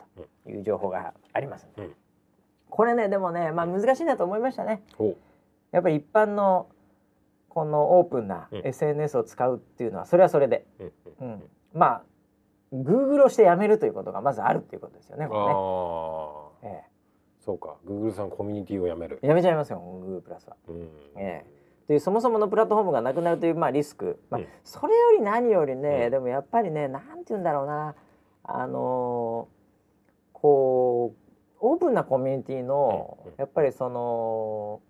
[0.45, 1.97] という情報がありますんで、うん。
[2.69, 4.83] これねでもねまあ難しいなと思いましたね。
[4.99, 5.15] お
[5.73, 6.69] やっぱり一般の
[7.57, 8.67] このオープンなうん。
[8.67, 11.27] SNS を使うっていうのはそれはそれで、うん。
[11.27, 11.43] うん、
[11.73, 12.03] まあ
[12.71, 15.27] Google をしてやめるということがまずあるっていうことですよね。
[15.27, 16.91] こああれねえ。
[17.41, 17.77] そうか。
[17.87, 19.21] Google さんコミュニティをやめる。
[19.23, 20.57] えやめちゃいますよ Google プラスは。
[20.69, 20.83] うん。
[21.17, 21.47] ええ。
[21.87, 24.47] というそもそものプラットフォームがなくなるという、まあ、リスク、まあうん。
[24.63, 26.11] それより何よりね、うん。
[26.11, 27.95] でもやっぱりねなんて言うんだろうな。
[28.45, 29.57] あのー
[30.35, 33.33] こうオープンなコミュニティの、うん。
[33.33, 33.35] うん。
[33.39, 34.83] やっぱりその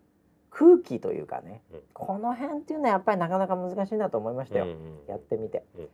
[0.58, 1.80] 空気というかね、うん。
[1.92, 4.76] この辺っていうのはやっぱりなかなか難しいなと思いましたよ、うんうん
[5.06, 5.64] やってみて。
[5.78, 5.88] うん。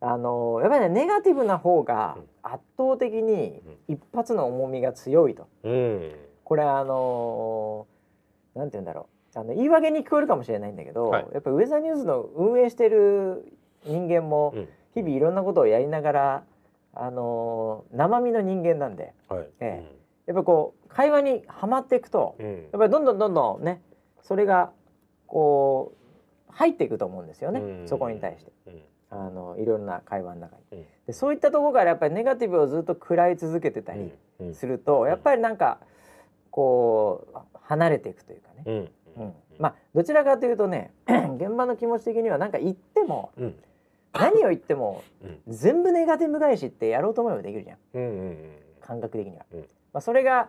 [0.00, 2.24] あのーやっぱりねネガティブな方がうん。
[2.42, 5.48] 圧倒的に一発の重みが強いと。
[5.64, 6.12] うん。
[6.44, 9.38] これあのーなんて言うんだろう。
[9.38, 11.26] あの言い訳に聞こえるかもしれないんだけど、はい。
[11.32, 13.52] やっぱウェザーニュースの運営してる
[13.84, 14.68] 人間もうん。
[14.94, 16.44] 日々いろんなことをやりながら、
[16.92, 19.12] あのー生身の人間なんで。
[19.28, 19.48] はい。
[19.58, 19.84] え
[20.26, 22.46] やっぱこう会話にはまっていくとうん。
[22.46, 23.82] やっぱりどんどんどんどんね
[24.24, 24.72] それが
[25.26, 25.92] こ
[26.50, 27.88] う入っていくと思うんですよね、うん。
[27.88, 28.52] そこに対して。
[28.66, 28.80] うん。
[29.10, 30.62] あのいろんな会話の中に。
[30.72, 30.86] うん。
[31.06, 34.54] でそういったところからやっぱりネガティブをずっと食らい続けてたりうん。
[34.54, 35.78] すると、やっぱりなんか
[36.50, 39.22] こう離れていくというかね、うん。
[39.22, 39.34] うん。
[39.58, 43.54] まあどちらかというとね 現場の気持ち的にはなんか言ってもうん。
[44.12, 45.40] 何を言ってもうん。
[45.54, 48.36] 全部ネガティブ返しってやろうと思えばできるじゃんうんうん。
[48.80, 49.44] 感覚的には。
[49.52, 49.60] うん。
[49.92, 50.48] まあ、それが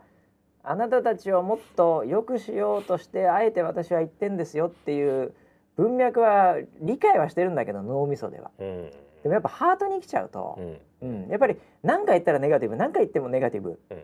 [0.68, 5.34] あなたたちをもっと良くしようとしてあえて私は言ってんですよっていう
[5.78, 8.52] 文脈は理解はしてるんだけど脳みそでは。
[8.60, 8.92] うん。
[9.24, 10.60] でもやっぱハートに来ちゃうと
[11.02, 11.24] う、ん。
[11.24, 13.80] うん、やっぱり何か言ったらネガティブ何か言ってもネガティブ。
[13.90, 13.98] うん。
[13.98, 14.02] っ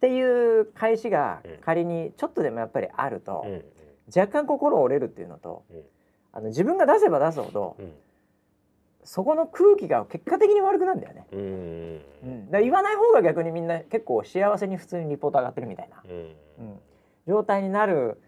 [0.00, 3.64] ていう返しがうん仮にちょっとでもやっぱりあると、うん。
[4.14, 5.82] 若干心折れるっていうのとうん。
[6.32, 7.92] あの自分が出せば出すほどうん
[9.04, 11.26] そこの空気が結果的に悪くなるんだよね。
[11.32, 11.40] うん。
[12.22, 16.10] うん、だ言わない方が逆にみんな結構幸せに普通にリポート上がってるみたいな、うん。
[16.10, 16.78] うん、
[17.26, 18.20] 状態になる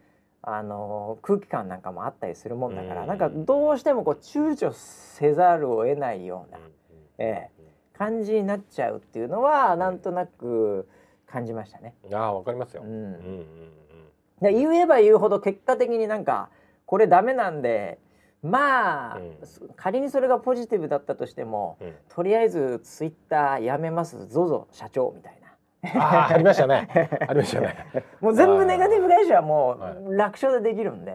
[0.42, 3.08] あの空気感なんかもあったりするもんだから、うん。
[3.08, 6.58] なんかどうしてもこう躊躇せざるを得ないような
[7.18, 7.48] え
[7.92, 10.88] 感じになっちゃうっていうのはなんとなく
[11.26, 11.94] 感じましたね。
[12.12, 12.82] ああわかりますよ。
[12.82, 13.74] ううんうんん、うん
[14.42, 16.50] で言えば言うほど結果的になんか
[16.86, 17.98] これダメなんで
[18.44, 19.34] まあ、うん。
[19.74, 21.94] 仮にそれがポジティブだったとしてもうん。
[22.08, 24.16] とりあえずツイッターやめます。
[24.16, 26.00] ZOZO 社長みたいな。
[26.00, 26.88] ああありましたね。
[27.26, 27.76] ありましたね。
[28.20, 31.12] もう全部ネガティブ返しはもはう楽勝でできるんで、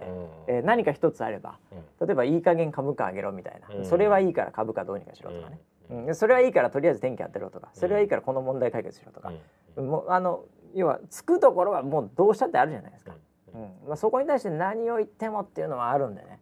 [0.48, 0.56] うん。
[0.56, 2.08] えー何か一つあればうん。
[2.08, 3.86] 例えばいい加減株価上げろみたいな、うん。
[3.86, 5.60] それはいいから株価どうにかしろとかね、
[5.92, 6.10] ううん。
[6.10, 6.16] ん。
[6.16, 7.70] それはいいからとりあえず天気当てろとか。
[7.74, 9.32] それはいいからこの問題解決しろとか、
[9.76, 9.88] うん。
[9.88, 13.14] もうあの要はつくところはもうどうしたってあるじゃないですか、
[13.54, 13.62] ううん。
[13.88, 16.40] まあ、そこに対して何を言ってもっていうのはあるんでね、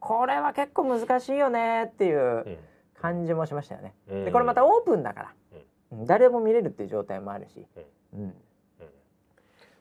[0.00, 2.58] これは結構難しいよねっていううん。
[3.00, 3.94] 感じもしましたよね。
[4.08, 4.24] うん。
[4.24, 5.34] でこれまたオープンだから、
[5.92, 6.06] うん。
[6.06, 7.66] 誰も見れるっていう状態もあるし、
[8.14, 8.22] うん。
[8.22, 8.34] うん。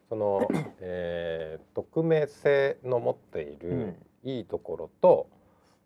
[0.09, 0.47] その、
[0.81, 3.95] えー、匿名性の持っているうん。
[4.23, 5.27] いいところと、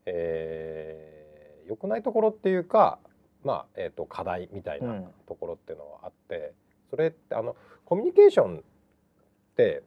[0.05, 2.99] えー、良くないところっていうか、
[3.43, 5.07] まあえー、と課題みたいなうん。
[5.27, 6.53] ところっていうのはあって、
[6.89, 7.55] それってあの
[7.85, 8.61] コミュニケーションっ
[9.55, 9.83] て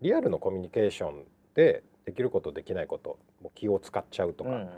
[0.00, 1.24] リアルのコミュニケーション
[1.54, 4.68] でできることできないこともう気を使っちゃうとか、うん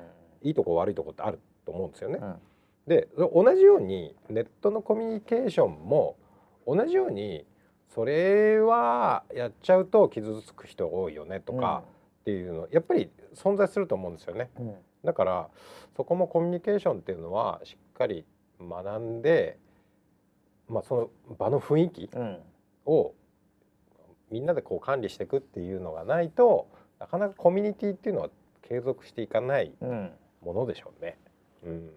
[0.42, 2.18] いいとこ悪いとこってあると思うんですよね。
[2.22, 2.36] うん。
[2.86, 6.16] で同じようにネットのコミュニケーションも
[6.64, 7.44] 同じように
[7.92, 11.82] それはやっちゃうと傷つく人多いよねとか
[12.20, 14.48] っていうのやっぱり存在すると思うんですよね。
[14.58, 14.74] うん。
[15.04, 15.48] だから
[15.96, 18.24] そこもコミュニケーションっていうのはしっかり
[18.60, 19.58] 学んで、
[20.68, 22.38] まあ、その場の雰囲気うん。
[22.86, 23.12] を
[24.30, 26.68] みんなでこう管理していくっていうのがないと
[26.98, 28.30] なかなかコミュニティっていうのは
[28.62, 30.10] 継続していかないうん。
[30.42, 31.16] ものでしょうね。
[31.64, 31.90] うん。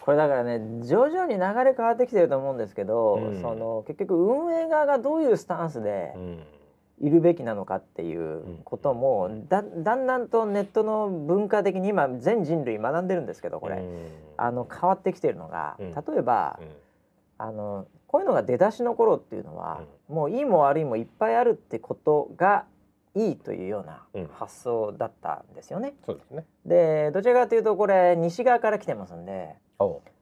[0.00, 3.40] これだからね徐々に流れ変わってきてると思うんですけど、うん。
[3.40, 6.42] その結局運営側がどういうスタンスでうん。
[7.00, 14.06] いるべきなのかっていうことも、だだんだんとネットの文化的に今全人類学んでるんですけどこれ、うん。
[14.36, 15.90] あの変わってきてるのが、うん。
[15.90, 16.68] 例えば、うん。
[17.38, 22.66] あのこういうのが出だしの頃っていうのは、もういいも悪いもいっぱいあるってことが
[23.14, 25.94] いいというようなうん発想だったんですよね。
[26.06, 26.44] そうですね。
[26.64, 29.54] でどちらかというとこれ西側から来てますんで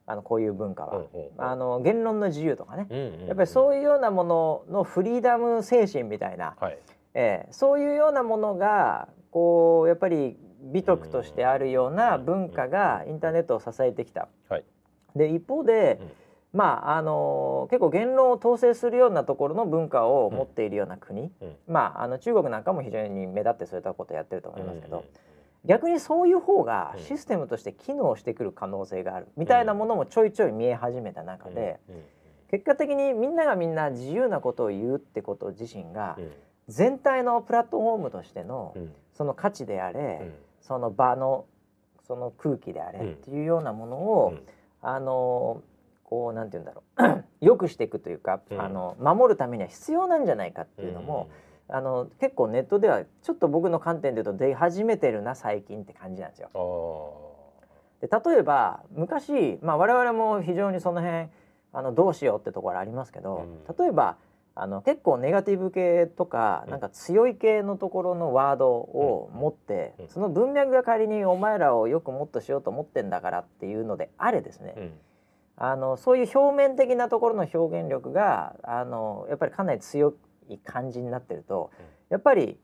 [0.07, 1.05] あのこういう文化は。
[1.37, 2.87] あの言論の自由とかね、
[3.27, 6.77] やっぱりそういうようなもののフリーダム精神みたいな、はい。
[7.13, 14.27] ええそういうようなものがこうやっぱり美徳としてあるような文化がインターネットを支えてきた。
[14.49, 14.65] はい。
[15.15, 16.20] で一方で、うん
[16.53, 21.55] まああの結構言論を統制するようなところの文化を持っているような国、うん。
[21.67, 25.03] まああの中国なんかも非常に目立ってそういったことをやってると思いますけど、うん。
[25.65, 27.03] 逆にそういう方がうん。
[27.03, 29.27] システムとして機能してくる可能性がある。
[29.37, 31.79] みたいなものもちょいちょい見え始めた中で、
[32.49, 36.31] 結果的にみんながみんな自由なことを言うってこと自身がうん。
[36.67, 38.93] 全体のプラットフォームとしてのうん。
[39.13, 40.33] その価値であれ、うん。
[40.59, 41.45] その場の
[42.03, 44.41] その空気であれうんっていうようなものを、うん。
[44.81, 45.61] あの
[46.11, 47.23] こうなんて言うんだろう。
[47.39, 48.61] 良くしていくというか、うん。
[48.61, 51.29] あの守るためには必要なんじゃないかっていうのも、
[51.69, 56.49] あの結構ネットではちょっと僕の観点で言うと出始めてるな最近って感じなんですよ。
[58.01, 61.29] で例えば昔、まあ、我々も非常にその辺
[61.71, 63.75] あのどうしようってところありますけど、うん。
[63.77, 64.17] 例えば
[64.53, 66.71] あの結構ネガティブ系とか、うん。
[66.71, 70.07] なんか強い系のところのワードを持って、うん。
[70.09, 74.91] その文脈が仮にお前らをよくもっとしようと思ってんだからっていうのであれですね、うん
[75.63, 80.15] あのそういう表面的なところの表現力があのやっぱりかなり強
[80.49, 81.85] い感じになってると、うん。
[82.09, 82.57] やっぱり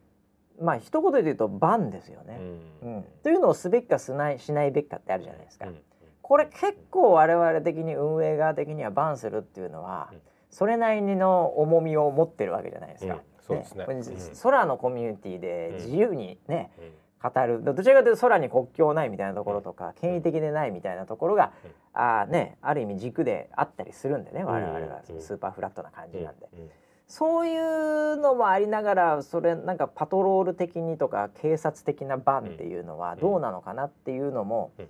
[0.59, 2.39] まあ一言で言うとバンですよね。
[2.81, 3.05] うん。
[3.21, 5.67] というのをすべきかしないしないべきかってあるじゃないですか。
[5.67, 5.77] うん。
[6.23, 10.19] これ結構我々的に運営側的にはバンするっていうのは、うん。
[10.49, 13.13] それなりの重みを持ってるわけじゃないですか。
[13.13, 13.19] うん。
[13.39, 13.85] そうですね。
[14.41, 16.91] 空のコミュニティでうん自由にね、うん
[17.21, 17.63] 語る。
[17.63, 21.71] どちらかというと空に国境ないみたいなところとか、権威的でないみたいなところが、うん。
[21.93, 25.01] あーねある意味軸であったりするんでね我々は。
[25.09, 25.21] うん。
[25.21, 26.69] スーパーフラットな感じなんで、うん。
[27.07, 34.87] そういうのもありながらそれなんかパトロール的にとか警察的なバンっていうのはどうなのかなっていうのも、うん。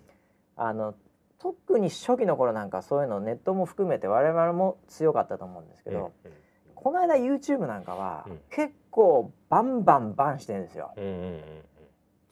[0.58, 0.96] あの
[1.40, 6.32] 特に初期の頃なんかそういうのネットも含めて我々も強かったと思うんですけど、うん。
[6.76, 8.40] この間 YouTube なんかはうん。
[8.50, 10.92] 結構バンバンバンしてるんですよ。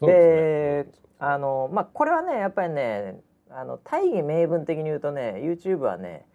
[0.02, 0.92] でね。
[1.20, 3.20] あのまあこれはねやっぱりね
[3.50, 6.26] あの大義名分的に言うとね YouTube はね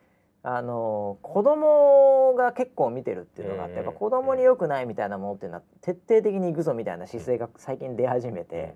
[0.43, 8.75] あの子供が結構見てるっていうのがあって、うんやっぱ子供に良くないみたいなものっていうのは徹底的に行くぞみたいな姿勢が最近出始めて、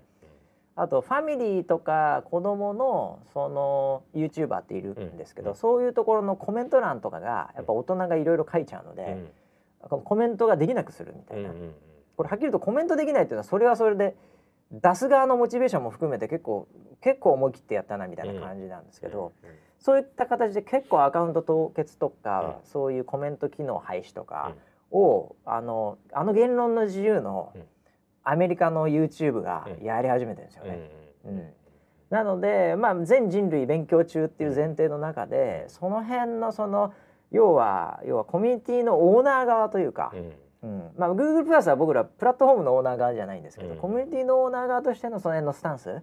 [0.75, 9.17] あとファミリーとか子供のその YouTuber っているんですけど、うんそういうところのコメント欄とかがやっぱ大人がいろいろ書いちゃうので、
[9.89, 11.49] コメントができなくするみたいな、
[12.15, 14.15] これはっきりとコメントできないっていうのはそれはそれで
[14.71, 16.67] 出す側のモチベーションも含めて結構
[17.01, 19.49] 結構思い切ってやったなみたいな感じなんですけど、うん。
[19.77, 22.67] そういった形で結構アカウント凍結とか、うん。
[22.67, 24.53] そういうコメント機能廃止とか
[24.91, 27.63] を、あのあの言論の自由のうん。
[28.27, 29.85] アメリカの YouTube がうん。
[29.85, 30.89] やり始めてるんですようんね。
[31.25, 31.53] うんうん。
[32.09, 36.93] なので、まあ、全人類勉強中っていう前提の中でその辺のその
[37.31, 40.13] 要は要はコミュニティのオーナー側というか、
[40.63, 40.69] うん。
[40.69, 43.77] うんまあ、Google プラスは僕らプラットフォームのオーナー側じゃないんですけど、うん。
[43.77, 46.01] コミュニティのオーナー側としてのその辺のスタンスっ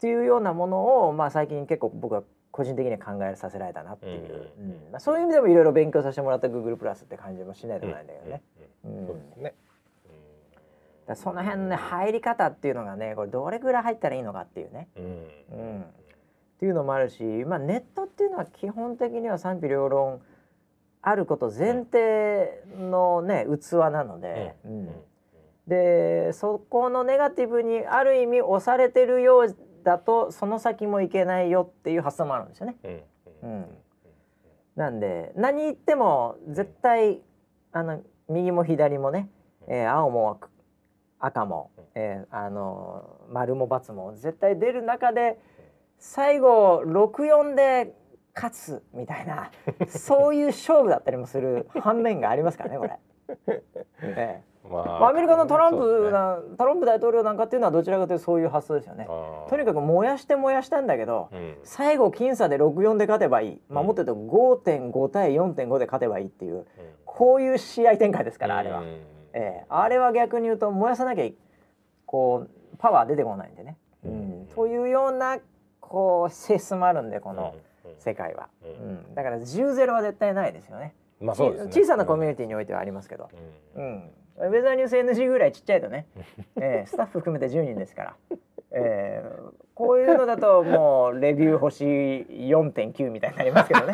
[0.00, 8.42] ていうようなものを、まあ、最近結構僕は個人的に考えさせられたなっていう、うんうんまあ、そういう意味でもいろいろ勉強させてもらった Google プラスって感じもしないでもないんだけどね。
[8.84, 9.54] うんそうですね。
[11.06, 14.88] だその辺のね入り方っていうのがねこれどれぐらい入ったらいいのかっていうね。
[14.96, 15.04] うん。
[15.04, 15.80] うん。
[15.80, 15.84] っ
[16.60, 20.20] ていうのもあるし、まあ、ネットっていうのは基本的には賛否両論
[21.02, 24.88] あること前提のね器なので、うん。
[25.66, 32.76] でそこのネガティブにある意味押されてるようだとその先もいけないよっていう発想もあるんですよね。
[33.42, 33.66] うん。
[34.76, 37.20] なんで何言っても絶対
[37.72, 39.28] あの右も左もね、
[39.68, 40.40] えー青も
[41.18, 45.38] 赤も、えーあの丸も×も絶対出る中で
[45.98, 47.94] 最後64で
[48.34, 49.50] 勝つみたいな
[49.88, 52.98] そういう勝負だったりもする反面がありますからねこれ。
[54.02, 54.52] ええ。
[54.64, 54.76] まま
[55.06, 56.10] あ、アメリカのトランプそうですね。
[56.12, 59.06] な、トランプ大統領なんかっていうのはどちらかというとそういう発想ですよね。
[59.48, 61.56] とにかく燃やして燃やしたんだけど、うん。
[61.64, 66.64] 最後僅差で64で勝てばいい、まあ、うんもっと言うと5.5対4.5で勝てばいいっていううん。
[67.04, 68.86] こういう試合展開ですからあれは、うん。
[68.86, 69.64] ええ。
[69.68, 71.34] あれは逆に言うと燃やさなきゃい
[72.06, 74.42] こうパワー出てこないんでね、ううん。
[74.44, 75.38] んというような
[75.80, 78.94] こう性質もあるんでこのうんうん世界は、ううん。
[79.12, 80.94] んだから10-0は絶対ないですよね。
[81.20, 81.70] まあそうですね。
[81.72, 83.28] 小さなコミュニティにおいてはありますけど、
[83.76, 83.84] うん。
[84.38, 86.06] うん、ウェザーニュース NG ぐらいちっちゃいとね、
[86.60, 88.16] えースタッフ含めて10人ですから、
[88.72, 93.92] えーこういうのだともうレビュー星4.9みたいになりますけどね。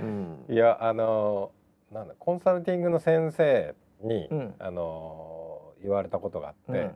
[0.00, 0.44] うん。
[0.48, 4.54] いやあのーなんだコンサルティングの先生に、うん。
[4.58, 6.94] あのー言われたことがあって、うん。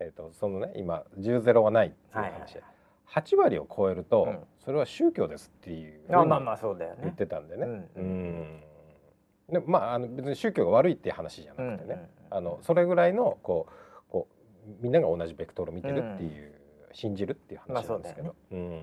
[0.00, 2.71] えっ、とそのね今10ゼロはないっていう話で、はいはいはい
[3.14, 4.38] 8割を超えると、うん。
[4.64, 7.16] それは宗教ですっていうふうにあまあまあそうだよ言っね。
[7.16, 7.66] てたんでね。
[7.66, 8.62] うんうん
[9.50, 13.72] でまああの別に宗教が悪いっていう話じゃなくてね、うんあのそれぐらいのこう
[14.10, 14.28] こ
[14.66, 16.52] うみんなが同じベクトルを見てるっていう、
[16.92, 18.82] 信じるっていう話なんですけど、うんうん。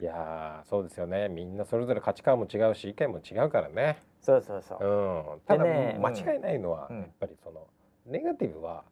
[0.00, 1.28] いやーそうですよね。
[1.30, 4.78] みんなそれぞれ価値観も違うし意見も違うからね、そうそうそう。
[4.84, 5.36] う。
[5.36, 6.98] ん、ただ、でね間違いないのは、うん。
[6.98, 7.66] やっぱりその
[8.04, 8.84] ネガティブは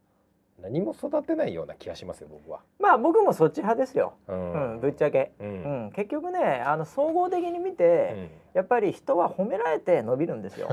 [0.63, 2.61] 何も育てないような気がしますよ僕は。
[2.79, 4.15] まあ僕もそっち派ですよ。
[4.29, 5.33] ううんん、ぶっちゃけ。
[5.41, 10.69] ううんん、結局ねあの総合的に見て、やっぱり人は褒められて伸びるんですよ。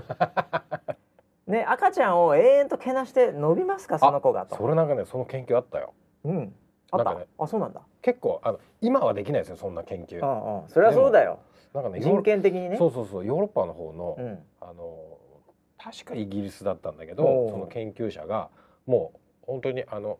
[1.47, 4.55] ね赤ちゃんを永遠とけなして伸びますかその子がと。
[4.55, 5.93] それなんかねその研究あったよ。
[6.25, 6.55] うん。
[6.91, 7.15] あった。
[7.15, 7.81] ねあそうなんだ。
[8.01, 10.19] 結構あの今はできないですよそんな研究。
[10.21, 10.69] うんうん。
[10.69, 11.39] それはそうだよ。
[11.73, 12.77] なんかね人権的にね。
[12.77, 14.39] そうそうそうヨーロッパの方の、うん。
[14.59, 15.17] あの
[15.77, 18.49] 確かイギリスだったんだけおどうその研究者が
[18.85, 20.19] もう本当にあの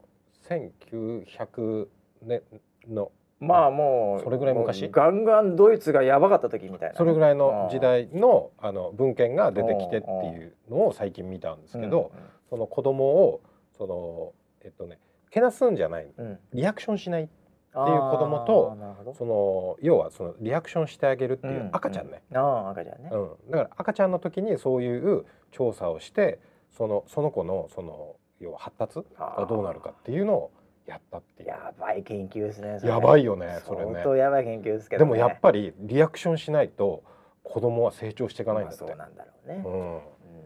[0.50, 1.88] 1900
[2.24, 2.42] 年
[2.88, 4.90] のまあもうそれぐらい昔？
[4.90, 12.12] ガンガンドイツがやばかった時みたいなね、それぐらいの時代のあの文献が出てきてっていうのを最近見たんですけど、
[12.50, 13.42] その子供を
[13.78, 14.98] そのえっとね
[15.30, 18.76] けなすんじゃないうん、うん、リアクションしないっていう子供と
[19.16, 21.70] その要はそのリアクションしてあげるっていううん。
[21.74, 26.40] 赤ちゃんね、ああ赤ちゃんね、うん、だから赤ちゃんの時にそういう調査をして
[26.76, 30.52] そのその子のその要は発達がどうなるかっていうのを
[30.86, 31.50] やったっていう。
[31.50, 33.92] やばい研究ですねやばいよねそれね。
[33.94, 37.04] 相当やばい研究ですけでど、ね、もやっぱりリアクションしないと
[37.44, 40.02] 子供は成長していかないんだって、まあそうなんだろうね、うん、うん。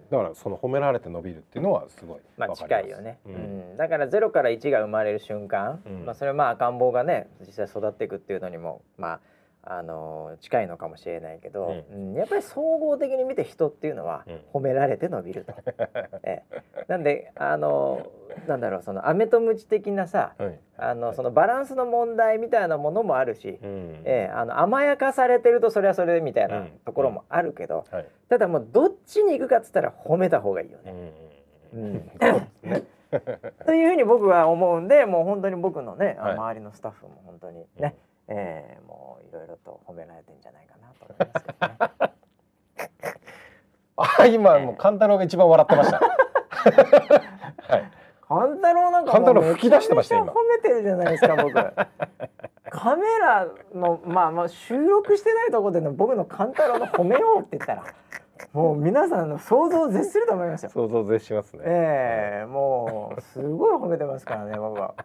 [0.09, 3.73] だからその褒められて伸びるっていうのはすごいまあ近いよね、ううん。
[3.73, 6.05] んだから0から1が生まれる瞬間、うん。
[6.05, 9.19] まあ、それはまあ赤ん坊がね実際育っていくっていうのにもまあ
[9.63, 12.13] あのー近いのかもしれないけど、うん。
[12.13, 14.41] やっぱり総合的に見て人っていうのはうん。
[14.53, 15.53] 褒められて伸びると。
[16.23, 16.85] ええ。
[16.87, 20.59] なんであのーなんだろうその飴とムチ的なさはい。
[20.77, 24.01] あのそのバランスの問題みたいなものもあるし、うん。
[24.05, 26.79] ええあの甘やかされてるとそれはそれみたいなうん。
[26.85, 28.05] ところもあるけど、はい。
[28.29, 31.11] ただもうどっちに行くかっつったら褒めた方がいいよね。
[33.65, 36.33] というふうに僕は思うんでもう本当に僕のね、あはい。
[36.35, 37.95] 周りのスタッフも本当にね、
[38.27, 42.11] えーもういろいろと褒められてんじゃないかなと思いますけどね。
[44.21, 45.99] あ今もう勘太郎が一番笑ってました
[47.73, 47.91] はい
[48.27, 51.53] 勘太郎なんか勘太郎吹き出してました褒めてるじゃないですか僕。
[52.69, 57.83] カメラのまあまあ収録してないところでの僕の勘太郎の褒めようって言ったら
[58.53, 60.69] もう皆さんの想像を絶すると思いますよ。
[60.69, 61.63] 想像絶しますね。
[61.65, 64.95] ええもうすごい褒めてますからね僕は。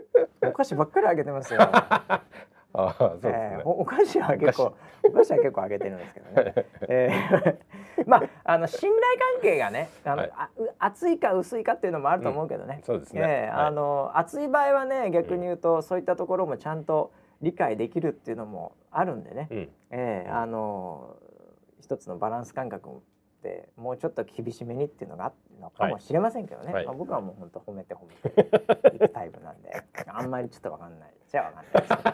[0.48, 1.60] お菓子ばっかりあげてますよ。
[2.74, 3.62] ああ、そうですえねえ。
[3.64, 4.74] おお菓子は結構
[5.04, 6.54] お菓子は結構あげてるんですけどね。
[6.88, 7.10] え
[7.98, 9.02] えまああの信頼
[9.34, 12.80] 関係がねあの、はいあう厚いか薄いかっていうのもあると思うけどね。
[12.84, 13.20] そうですね。
[13.22, 17.12] ええはいあの熱い場合はね逆に言うと、そういったところもちゃんと
[17.42, 21.16] 理解できるっていうのもあるんでね、うん、ええあの
[21.80, 23.02] 一つのバランス感覚
[23.42, 26.86] ってもうちょっと厳しめにっていうのがあるのかもしれませんけどね、はい。
[26.86, 32.10] まあ、僕はもう本当褒めて褒めていくタイプなんで あんまりちょっとわかんないじゃあわかんないですけど。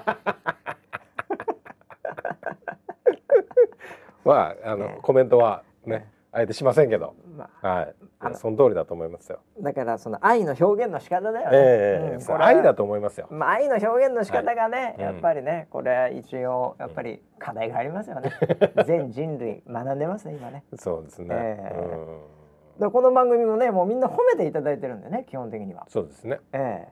[4.25, 4.99] まああの、 ね。
[5.03, 7.95] コメントはねね、あえてしませんけど、まはい。
[8.21, 9.41] あのその通りだと思いますよ。
[9.61, 13.27] あ、だからその愛の表現の仕方だよね、ええうんこれ愛だと思いますよ。
[13.31, 18.33] まあ、愛の表現の仕方がね、いやっぱりねこれは一応やっぱり課題がありますよね、
[18.87, 21.29] 全人類学んでますね今ねそうですね。
[21.31, 26.39] ええうんこの番組もねもうみんな褒めていただいてるんでね基本的にはそうですね。
[26.53, 26.89] え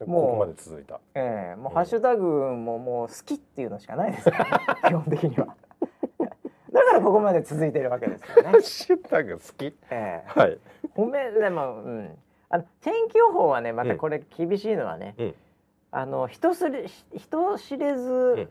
[0.00, 1.00] えこもうこまで続いた。
[1.14, 4.36] ええもううんハッシュタグももう好きっていうのしかないですね、
[4.88, 5.54] 基本的にはだ
[6.96, 9.66] からここまで続いてるわけですよね ハッ、シュタグ好き。
[9.90, 10.58] ええはい。
[10.96, 12.18] 褒めでもうん
[12.48, 15.34] あの天気予報はねまたこれ厳しいのはね、うん。
[15.90, 18.48] あの人すれ人知れずん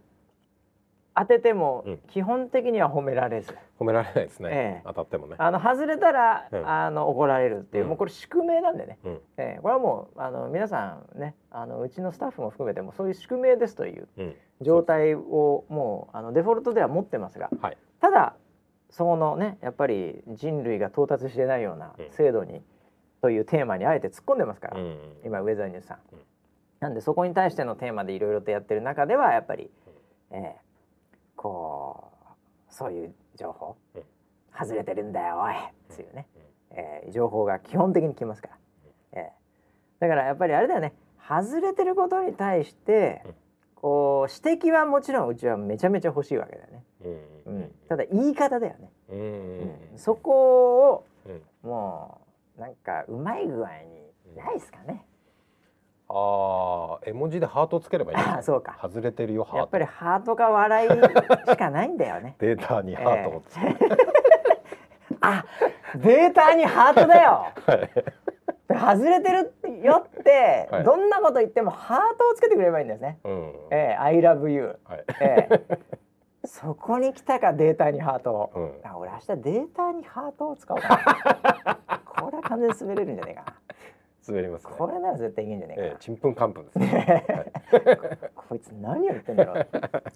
[1.17, 4.49] 当ててもうん基本的には褒められず、褒められないですね。
[4.51, 5.35] ええ当たってもね。
[5.37, 9.21] あの外れたら、うんあの怒られるっていう、うんもうこれ宿命なんでね、うん。
[9.37, 14.35] ええこれはもうあの皆さんねあのうちのスタッフも含めてもそういう宿命ですといううん。
[14.61, 17.77] 状態をもうあのデフォルトでは持ってますがはい。
[18.05, 18.35] ただ
[18.91, 22.11] そのねやっぱり人類が到達してないようなうん。
[22.11, 22.61] 制度に、
[23.19, 24.97] というテーマにあえて突っ込んでますから、うん。
[25.25, 26.19] 今ウェザーニュースさん、うん。
[26.81, 29.71] なんでそこに対してのテーマでいろいろとやってる中ではやっぱり、
[30.29, 30.55] ええ
[31.35, 32.11] こ
[32.69, 34.03] うそういう情報、うん。
[34.55, 36.27] 外れてるんだよおいっていうね、
[36.69, 38.57] ええ情報が基本的に来ますから、
[39.13, 39.31] ええ
[39.99, 40.93] だからやっぱりあれだよね
[41.27, 43.33] 外れてることに対して、うん。
[43.73, 46.83] こう指摘はもちろんうちはめちゃめちゃ欲しいわけだよね、
[47.87, 49.19] ただ言い方だよね、うん。
[49.19, 51.69] うんそこをうん。
[51.69, 52.21] も
[52.57, 55.05] うなんかうまい具合にないですかね、
[56.07, 59.57] ああ、絵文字でハートつければいいああ そうか外れてるよハート。
[59.57, 62.35] やっぱりハートか笑いしかないんだよね。
[62.39, 63.67] データにハートをつけ。
[65.21, 65.45] あ、
[65.95, 67.47] データにハートだよ。
[67.65, 67.89] はい。
[68.67, 73.19] 外れてるよって、はいどんなこと言ってもハートをつけてくれればいいんですね。
[73.23, 73.53] うん。
[73.71, 74.77] ええ I love you。
[74.85, 75.05] はい。
[75.21, 75.79] ええ
[76.47, 78.51] そこに来たかデータにハートを。
[78.55, 78.89] うん。
[78.89, 80.89] あ俺明日データにハートを使おうか
[81.65, 81.99] な。
[82.05, 83.53] これは完全に滑れるんじゃないかな。
[84.27, 84.73] 滑りますね。
[84.77, 85.87] これなら絶対いけんじゃないかな。
[85.89, 87.25] ええ、ちんぷんかんぷんですね。
[88.35, 89.67] こいつ何を言ってんだろう、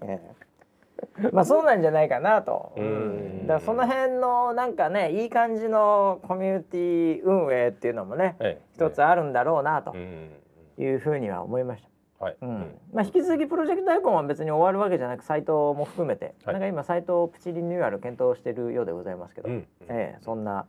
[0.05, 10.32] ええまあそうなんじゃないかなと、うんだからその辺のなんかねいい感じのコミュニティ運営っていうのもねええ一つあるんだろうなとうん。
[10.77, 11.89] いうふうには思いました。
[12.20, 12.38] はい。
[12.41, 19.67] うんまあ、引き続きプロジェクトアイコンは別に終わるわけじゃなくサイトも含めて、はいなんか今サイトをプチリニューアル検討しているようでございますけど、うん。
[19.88, 20.65] ええそんな、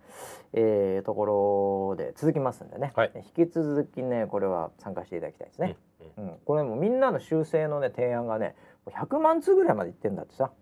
[0.52, 5.76] えーところで続きますんでね、はい引き続きねこれは参加していただきたいですね。
[6.16, 8.54] うんうん、これもみんなの修正のね提案がね
[8.86, 10.52] 100万通ぐらいまでいってんだってさ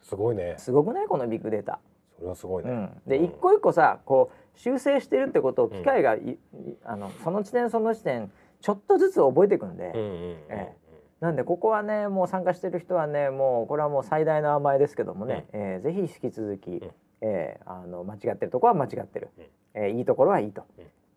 [0.00, 0.54] すごいね。
[0.58, 1.06] すごくない？
[1.06, 1.80] このビッグデータ。
[2.16, 2.72] それはすごいうね。
[2.72, 6.38] ん、でうん一個一個さこう修正してるってことを機械がい、い
[6.84, 10.76] あのその地点その地点ちょっとずつ覚えていくんで、うんうんうんえ
[11.18, 16.90] なんでここはねもう参加してる人はねもうこれはもう最大の甘えですけどもね、えーぜひ引き続き、ん。
[17.22, 19.44] えーあの間違ってるところは間違ってる、うん。
[19.74, 20.66] えーいいところはいいと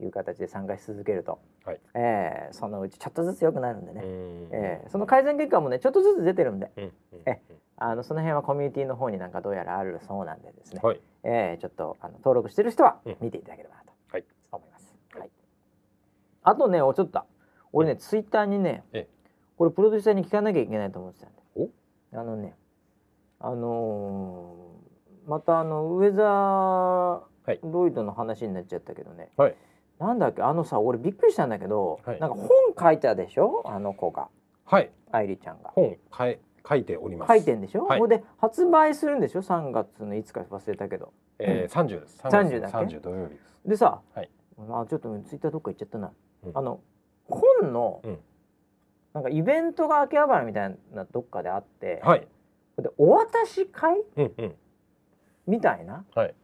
[0.02, 1.80] いう形で参加し続けると、はい。
[1.96, 6.72] えーそのうちちょっとずつ良くなるんでね、うんえーその改善結果もねちょっとずつ出てるんで。
[6.78, 6.92] うんうん
[7.26, 7.42] え
[7.82, 11.02] あのその辺はコミュニティの方になんかどうやらあるそうなんでですね、はい。
[11.24, 13.18] えーちょっとあの登録してる人はうん。
[13.22, 14.24] 見ていただければなとはい。
[14.52, 14.96] 思います。
[15.18, 15.30] はい、
[16.50, 17.22] あとねおちょっと。
[17.72, 19.08] 俺ねツイッターにねえ。
[19.08, 19.10] え
[19.58, 21.70] これプロデューサーに聞かなきゃいけないと思ってたんでお？
[22.18, 22.56] あのね
[23.40, 29.56] あのーまたあのウェザはいーロイドの話になっちゃったけどね、はい。
[30.00, 30.42] なんだっけ？
[30.42, 32.20] あのさ俺びっくりしたんだけど、はい。
[32.20, 33.62] なんか本書いたでしょ？
[33.66, 34.30] あの子が。
[34.66, 34.90] はい。
[35.12, 35.70] 愛梨ちゃんが。
[35.76, 37.30] 本かえ書いております。
[37.30, 38.08] 書いてんでしょ、はい。
[38.08, 41.14] で発売するんでしょ？3月のいつか忘れたけど。
[41.38, 42.20] えー、30です。
[42.24, 43.70] 30だっけ？30土曜日です。
[43.70, 44.30] でさ、はい。
[44.72, 46.14] あちょっとツイッターどっか行っちゃったな、うん
[46.54, 46.80] あの
[47.30, 48.20] 本の、うん。
[49.14, 52.28] なんかイベントが秋葉原みたいなどっかであって、はい。
[52.78, 53.98] でお渡し会？
[54.18, 54.56] うんうん。
[55.48, 56.06] みたいな？
[56.16, 56.36] はい。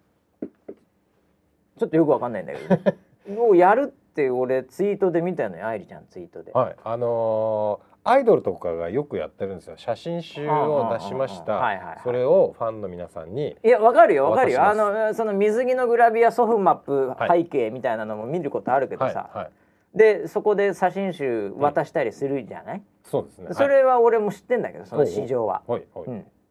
[1.78, 2.94] ちょっとよくわかんないんだけ
[3.28, 3.46] ど。
[3.48, 6.52] をやるって俺ツイートで見たのよ愛梨ちゃんツイートで。
[6.52, 6.76] はい。
[6.84, 9.78] あのーアイドルとかがよくやってるんですよ。
[9.78, 12.00] 写真集を出しました。
[12.04, 13.58] それをファンの皆さんに。
[13.64, 14.64] いやわかるよわかるよ。
[14.64, 17.46] あのその水着のグラビアソフマップはい。
[17.46, 19.52] 背景みたいなのも見ることあるけどはいさ、はい
[19.96, 23.48] でそこで写真集渡したりするじゃない、そうですね。
[23.52, 25.64] それは俺も知ってんだけどその市場は。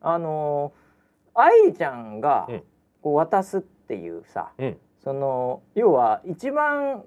[0.00, 0.84] あのー
[1.36, 2.62] 愛理ちゃんがうん。
[3.02, 4.76] こう渡すっていうさ、うん。
[5.02, 7.02] その要は一番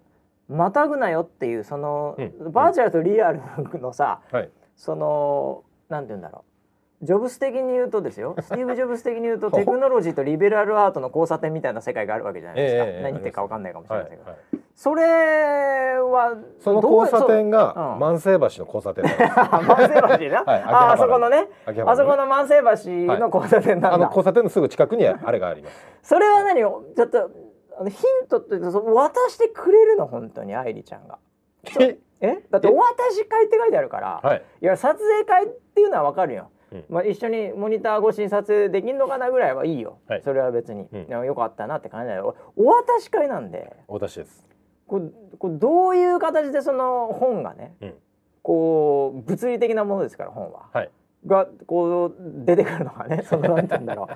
[0.48, 2.52] またぐなよっていうその、うん。
[2.52, 3.42] バーチャルとリアル
[3.80, 4.50] のさ、はい。
[4.76, 6.44] そのなんて言うんだろ
[7.02, 7.06] う。
[7.06, 8.36] ジョブス的に言うとですよ。
[8.42, 14.40] スティーブ・ジョブス的に言うとテクノロジーとリベラルアートの交差点みたいな世界があるわけじゃないですか、ええ何言ってるかわかんないかもしれはいませんけど、はい
[14.78, 15.04] それ
[16.00, 19.04] はその交差点が万世橋の交差点
[19.66, 25.84] 万世橋な、はいああそこのね秋葉原あそこの万世橋の交差点なんだ、あの交差点のすぐ近くにあれがあります。
[26.04, 27.32] それは何をちょっと
[27.80, 31.18] あのヒントって渡してくれるの本当に愛理ちゃんが。
[31.80, 31.98] え？
[32.22, 32.44] え？
[32.52, 34.44] だってお渡し会って書いてあるから、はい。
[34.62, 36.86] いや撮影会っていうのはわかるよ、うん。
[36.88, 40.22] まあ、一緒にモニター越しに撮影できんのかなぐらいはいいよ、はい。
[40.22, 42.36] それは別に、うんよかったなって感じだよ。
[42.56, 43.76] お渡し会なんで。
[43.88, 44.47] お出しです
[44.88, 47.94] こうこうどういう形でその本がね、うん。
[48.42, 50.68] こう物理的なものですから本は。
[50.74, 50.90] はい。
[51.26, 52.14] がこう
[52.46, 54.08] 出てくるのがね そのなんて言うんだろ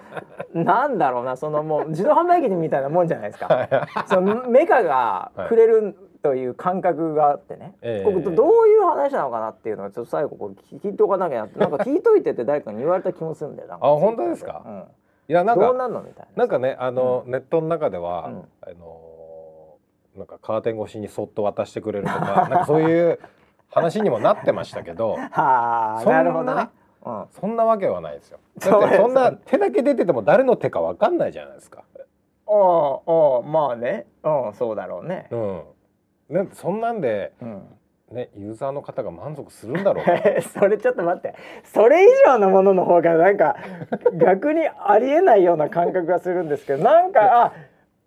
[0.54, 0.64] う。
[0.64, 3.68] なんだろうなそのもう自動販売機みたいなもんじゃないですか。
[4.08, 8.10] そのメカがくれるという感覚があってね、ええ。
[8.10, 13.76] ここどういう話なのかなっていうのはちょっと最後こう聞いておかなきゃなってなんか 聞いといてって誰かに言われた気もするんだよな。
[13.76, 14.62] あ本当ですか？
[14.66, 14.84] うん、
[15.28, 16.44] いやなんかどうなんのみたいな。
[16.44, 18.48] なんかねあの、ネットの中では、うん。
[18.62, 19.11] あの
[20.16, 23.20] なんかカーテン越しにそっと渡してくれるとか なんかそういう
[23.70, 26.70] 話にもなってましたけどは あそんななるほどね。
[27.04, 27.26] うん。
[27.32, 28.40] そんなわけはないですよ。
[28.60, 31.84] だってそんな手だけ出てても誰の手かわかんないじゃないですか。
[32.48, 34.06] ああまあね。
[34.24, 35.28] うんそうだろうね。
[35.32, 35.64] うん。
[36.30, 37.64] ねそんなんでうん。
[38.12, 40.12] ねユーザーの方が満足するんだろうか
[40.60, 41.34] それちょっと待って。
[41.64, 43.56] それ以上のものの方がなんか
[44.14, 47.54] 逆にありえないような感覚がするんですけどなんかあ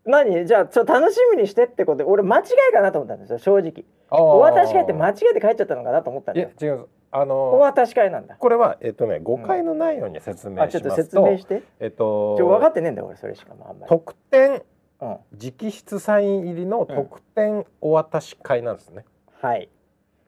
[0.07, 0.47] 何？
[0.47, 3.85] じゃあちょっと楽しみにしてってことで俺間違いかなと思ったんですよ正直。
[4.11, 6.51] おお渡し会って間違えて帰っちゃったのかなと思ったんいだよ。
[6.61, 8.37] や違うあおの渡し会なんだ。
[8.37, 11.63] これはえっとね誤解のないように説明あちょっとしますと説明して。
[11.81, 14.63] えっとちょ分かってねえんだよ俺それしかもあんまり、特典
[15.01, 19.05] うん、直筆サイン入りの特典お渡し会なんですね、
[19.43, 19.69] はい。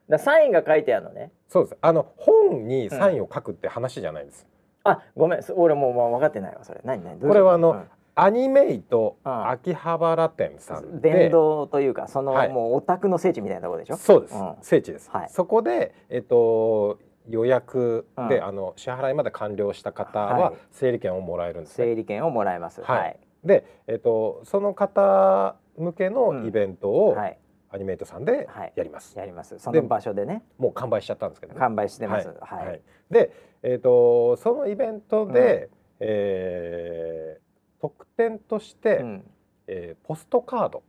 [0.09, 1.31] だサインが書いてあるのね。
[1.49, 1.77] そうです。
[1.81, 4.47] あの本にサインを書くって話じゃないです、
[4.83, 5.43] あごめん。
[5.43, 6.81] そ俺もう分かってないわそれ。
[6.85, 7.19] 何何？
[7.21, 7.35] どういうと？
[7.35, 7.85] これはあのうん
[8.19, 11.29] アニメイトうん秋葉原店さんで。
[11.29, 12.49] 殿堂というかその、はい。
[12.49, 13.97] もうオタクの聖地みたいなところでしょ？
[13.97, 14.55] そうです、うん。
[14.63, 15.29] 聖地です、はい。
[15.31, 16.99] そこでえっと
[17.29, 18.45] 予約で、うん。
[18.45, 20.55] あの支払いまで完了した方ははい。
[20.71, 22.81] 整理券をもらえるんですね、整理券をもらえます。
[22.83, 23.19] はい。
[23.45, 26.15] でえっとその方向けうん。
[26.15, 27.39] のイベントをはい。
[27.69, 28.73] アニメイトさんではい。
[28.77, 29.59] やります、やります。
[29.59, 30.43] その場所でね。
[30.57, 32.29] もう完売しちゃったんですけどね、完売してます。
[32.41, 32.67] はい。
[32.67, 33.31] はい、で、
[33.63, 35.69] えー、とそのイベントで、
[36.01, 37.46] えー
[37.89, 39.25] 特典として、うん。
[39.69, 40.83] えーポストカード。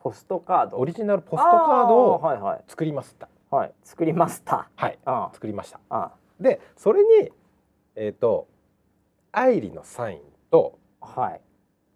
[0.00, 0.76] ポストカード。
[0.76, 3.28] オリジナルポストカードを作りました。
[3.50, 3.72] はい。
[3.82, 4.68] 作りました。
[4.76, 4.98] はい。
[5.04, 5.80] あ作りました。
[5.88, 7.30] あでそれに
[7.96, 8.48] えっ、と
[9.32, 11.40] 愛理のサインとはい、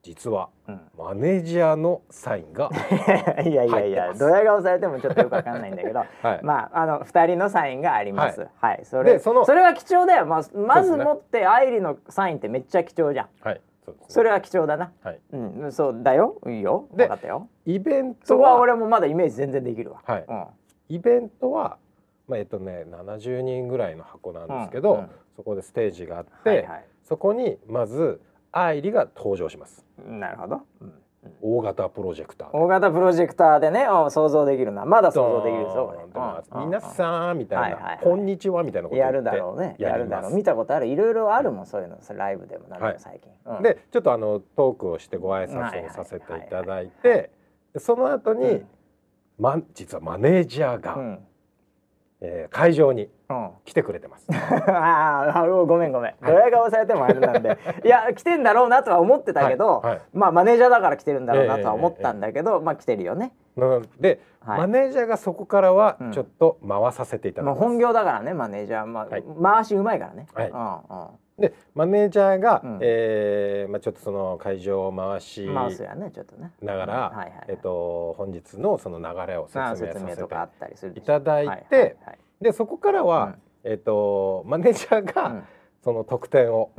[0.02, 2.70] 実はうん、マネージャーのサインが、
[3.42, 6.40] いやいやいやドヤ顔されてもちょっとよくわかんないんだけど はい。
[6.42, 8.46] まああの二人のサインがあります。
[8.61, 10.26] はい、それでそのそれは貴重だよ。
[10.26, 11.04] まあまずそうですね。
[11.04, 13.28] もって愛理のサインってめっちゃ貴重じゃん。
[13.40, 14.07] はいそうですね。
[14.11, 14.93] それは貴重だな。
[15.03, 15.72] はい、うん。
[15.72, 16.41] そうだよ。
[16.47, 16.89] いいよ。
[16.93, 17.49] で分かったよ。
[17.66, 18.59] イベントは？
[18.59, 20.03] 俺もまだイメージ全然できるわ。
[20.05, 20.24] はい。
[20.28, 20.47] うん。
[20.89, 21.78] イベントは
[22.26, 26.84] まあえっ、とね70人ぐらいの箱なんですけど、うんうんそこでステージがあって、はいはい。
[27.05, 28.20] そこにまず
[28.51, 29.86] 愛理が登場します。
[30.05, 30.93] なるほど、うん
[31.42, 32.58] 大型プロジェクターで。
[32.58, 34.84] 大型プロジェクターでねお想像できるな。
[34.84, 36.64] まだ想像できるぞ俺ドーンってうん。
[36.66, 39.76] 皆さんみたいな、こんにちはみたいなことやるだろうね。
[39.78, 40.34] やるだろう。
[40.34, 40.86] 見たことある？
[40.86, 41.98] いろいろあるもんそういうの。
[42.16, 42.94] ライブでもなんではい。
[42.94, 43.62] も最近、うん。
[43.62, 47.30] でちょっとあのトークをしてご挨拶をさせていただいて
[47.74, 48.66] でその後に、うん。
[49.38, 51.18] ま、実はマネージャーが、うん
[52.20, 53.50] えー会場にうん。
[53.64, 54.26] 来てくれてます。
[54.32, 56.14] ああごめんごめん。
[56.24, 57.58] ドヤ顔されてもあれなんで。
[57.84, 60.00] いや来てんだろうなとは思ってたけど、はいはい。
[60.14, 63.32] まあマネージャーだから来てるんだろうなとは思ったんだけど、まあ来てるよね。
[64.00, 64.58] で、はい。
[64.60, 66.12] マネージャーがそこからはうん。
[66.12, 67.60] ちょっと回させていただきます。
[67.60, 69.24] もう本業だからねマネージャー、まあはい。
[69.42, 70.50] 回しうまいからね、はい。
[70.50, 71.06] うんうん
[71.39, 72.78] でマネージャーが、うん。
[72.82, 76.53] えーまあ、ちょっとその会場を回し回すやねちょっとね。
[76.61, 81.97] ながら、えっと本日のその流れを説まあ明させ説明とかあったりするていただいて、
[82.41, 83.70] でそこからは、うん。
[83.70, 85.45] えっとマネージャーが、
[85.84, 86.70] その特典を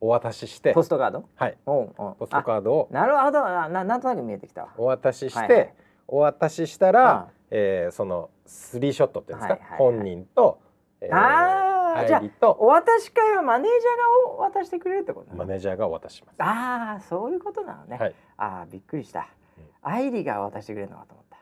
[0.00, 1.24] お渡しして、ポストカード？
[1.36, 3.44] はい、ポストカードをあなるほど。
[3.44, 4.68] なななんとなく見えてきたわ。
[4.76, 5.74] お渡しして、はいはい。
[6.08, 7.56] お渡ししたら、うん。
[7.56, 10.58] えーそのスリーショットっていうんですか、はいはいはい本人と、
[11.00, 16.36] えあーじゃあお渡し会はマネージャーが渡してくれるってことマネージャーがお渡しします。
[16.38, 18.14] ああそういうことなのね、はい。
[18.36, 19.28] ああびっくりした。
[19.58, 19.64] うん。
[19.82, 21.36] 愛理が渡してくれるのかと思った。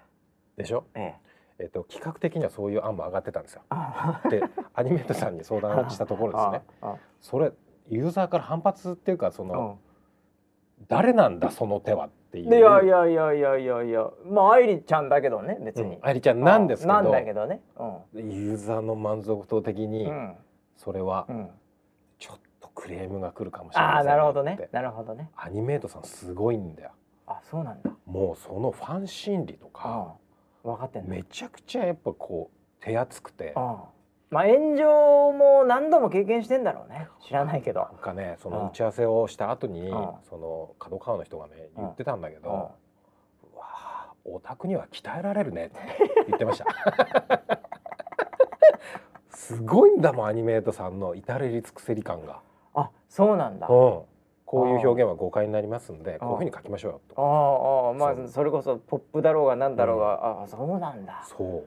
[0.56, 0.84] でしょ？
[0.94, 1.28] ええ。
[1.60, 3.62] えっと企画的にはそういう案も上がってたんですよ。
[3.70, 4.42] あで
[4.74, 6.62] アニメートさんに相談したところですね。
[6.82, 7.52] あそれ
[7.88, 9.78] ユーザーから反発っていうかそあの
[10.86, 12.50] 誰なんだその手はっていう。
[12.50, 16.94] でいやいやいやいやいやいやまあ愛理ちゃんだけどね別に、うんちゃんなんですけど。
[16.94, 17.60] なんだけどね。
[18.14, 20.34] ユーザーの満足度的うにん、うん。
[20.76, 21.48] それはうん、
[22.18, 23.96] ちょっとクレームが来るかもしれません。
[23.96, 24.68] ああなるほどね。
[24.72, 25.30] なるほどね。
[25.36, 26.90] アニメートさんすごいんだよ。
[27.26, 27.90] あそうなんだ。
[28.06, 30.14] もうそのファン心理とか
[30.64, 30.72] うん。
[30.72, 33.76] 分かってんのめちゃくちゃやっぱこう手厚くてうん
[34.30, 37.08] まあ炎上も何度も経験してんだろうね。
[37.26, 37.80] 知らないけど。
[37.80, 38.56] なんかねそうん。
[38.56, 40.08] の打ち合わせをした後にうん。
[40.28, 42.56] その角川の人がね言ってたんだけどうん。
[42.56, 42.58] う
[43.58, 45.76] わあオタクには鍛えられるねって
[46.26, 46.66] 言ってました。
[49.30, 52.40] すごいんだもんアニメートさんの至れり尽くせり感が。
[52.74, 53.66] あそうなんだ。
[53.66, 54.02] うん。
[54.44, 61.22] こういう表現は誤解になりますんでこういうふうに書きましょうよあとあああまあそれこそポップだろうがなんだろうが、ああそうなんだ。
[61.24, 61.64] そう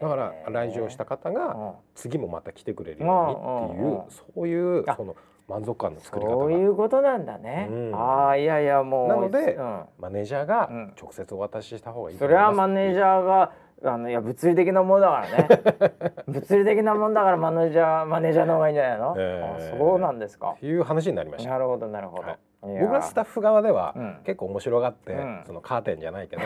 [0.00, 1.72] だから来場した方がうん。
[1.94, 4.02] 次もまた来てくれるようにっていう
[4.34, 5.16] そういうあその
[5.48, 7.94] 満足感の作り方そういがうことなんだね、うん。
[7.94, 10.94] ああいやいやもうなのでうん、マネージャーがうん。
[11.00, 13.52] 直接お渡しした方がいいとそれはマネージャーが
[13.84, 16.12] あのいや物理的なものだからね。
[16.26, 20.54] 物理的なもんだから マネージャーマネージャーの方がいいんじゃないの、ええあそうなんですか。
[20.56, 21.50] っていう話になりました。
[21.50, 22.38] なるほどなるほど、はい。
[22.62, 24.18] 僕らスタッフ側ではうん。
[24.24, 25.42] 結構面白がって、うん。
[25.46, 26.42] そのカーテンじゃないけど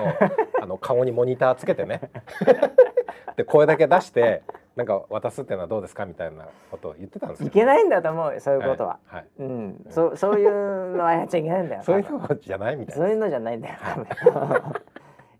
[0.61, 2.01] あの顔にモニターつけてね
[3.37, 4.43] で声だけ出して
[4.77, 9.27] なんか渡すっていうのはどうですかみたいなことを言ってたんですよいけないんだと思うよそういうことは、はい、はい。
[9.41, 9.87] うん。
[9.91, 13.03] そうそういうのはやっちゃいけないんだよそういうのじゃないみたいな。
[13.03, 13.75] そういうのじゃないんだよ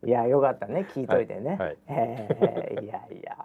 [0.05, 0.11] い。
[0.11, 1.77] やよかったね聞いといてね、はいはい。
[1.89, 3.37] えーいやいや。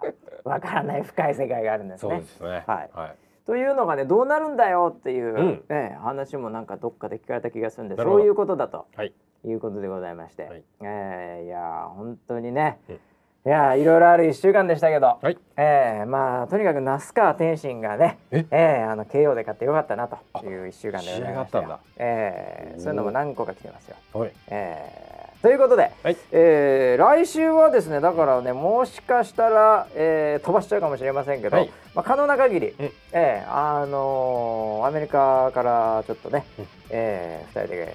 [0.44, 2.48] わからない深い世界があるんですそうねですね。
[2.48, 2.64] はい。
[2.66, 3.14] はい。
[3.46, 5.64] というのがねどうなるんだよっていう、うん。
[5.68, 9.12] ええ話もなんかどっかで聞かれた気がするんでそういうことだとはい。
[9.44, 10.64] いうことでございまして、はい。
[10.82, 12.98] ええいやー本当にね、うん
[13.46, 15.36] いやーいろいろある一週間でしたけど、はい。
[15.58, 18.46] ええまあとにかく那須川天心がねえ？
[18.50, 20.16] ええあの KO で勝ってよかったなと
[20.46, 23.96] いう一週間でございましたがええそういうのも何個か来てますよ。
[24.14, 24.32] はい。
[24.48, 26.16] えーということで、はい。
[26.32, 31.70] えー来週はですねだからねもしかしたら、えー飛ばしちゃうかもしれませんけど、はい。
[31.94, 32.90] まあ、可能な限り、うん。
[33.12, 36.66] えーあのーアメリカからちょっとね、うん。
[36.88, 37.94] えー、2人で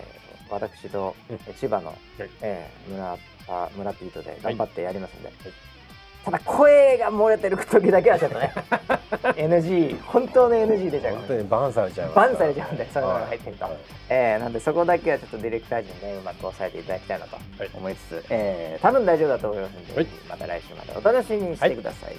[0.52, 1.38] 私と、うん。
[1.56, 1.98] 千葉の、はい。
[2.44, 3.18] えー村
[3.50, 5.32] あ村ピートで頑張ってやりますんで、
[6.24, 8.54] ただ声が漏れてる時だけはちょっとね。
[9.36, 11.16] NG 本当の NG 出ちゃう。
[11.16, 13.74] か本ら当にバンされちゃいますからバンされちゃうんでそういうのが入ってると、はい。
[14.10, 17.70] えーなんでそこだけはちょっとディレクター陣ねうまく抑えていただきたいなとはい。
[17.74, 20.08] 思いつつ、えー多分大丈夫だと思いますので、はい。
[20.30, 22.16] また来週までお楽しみにしてください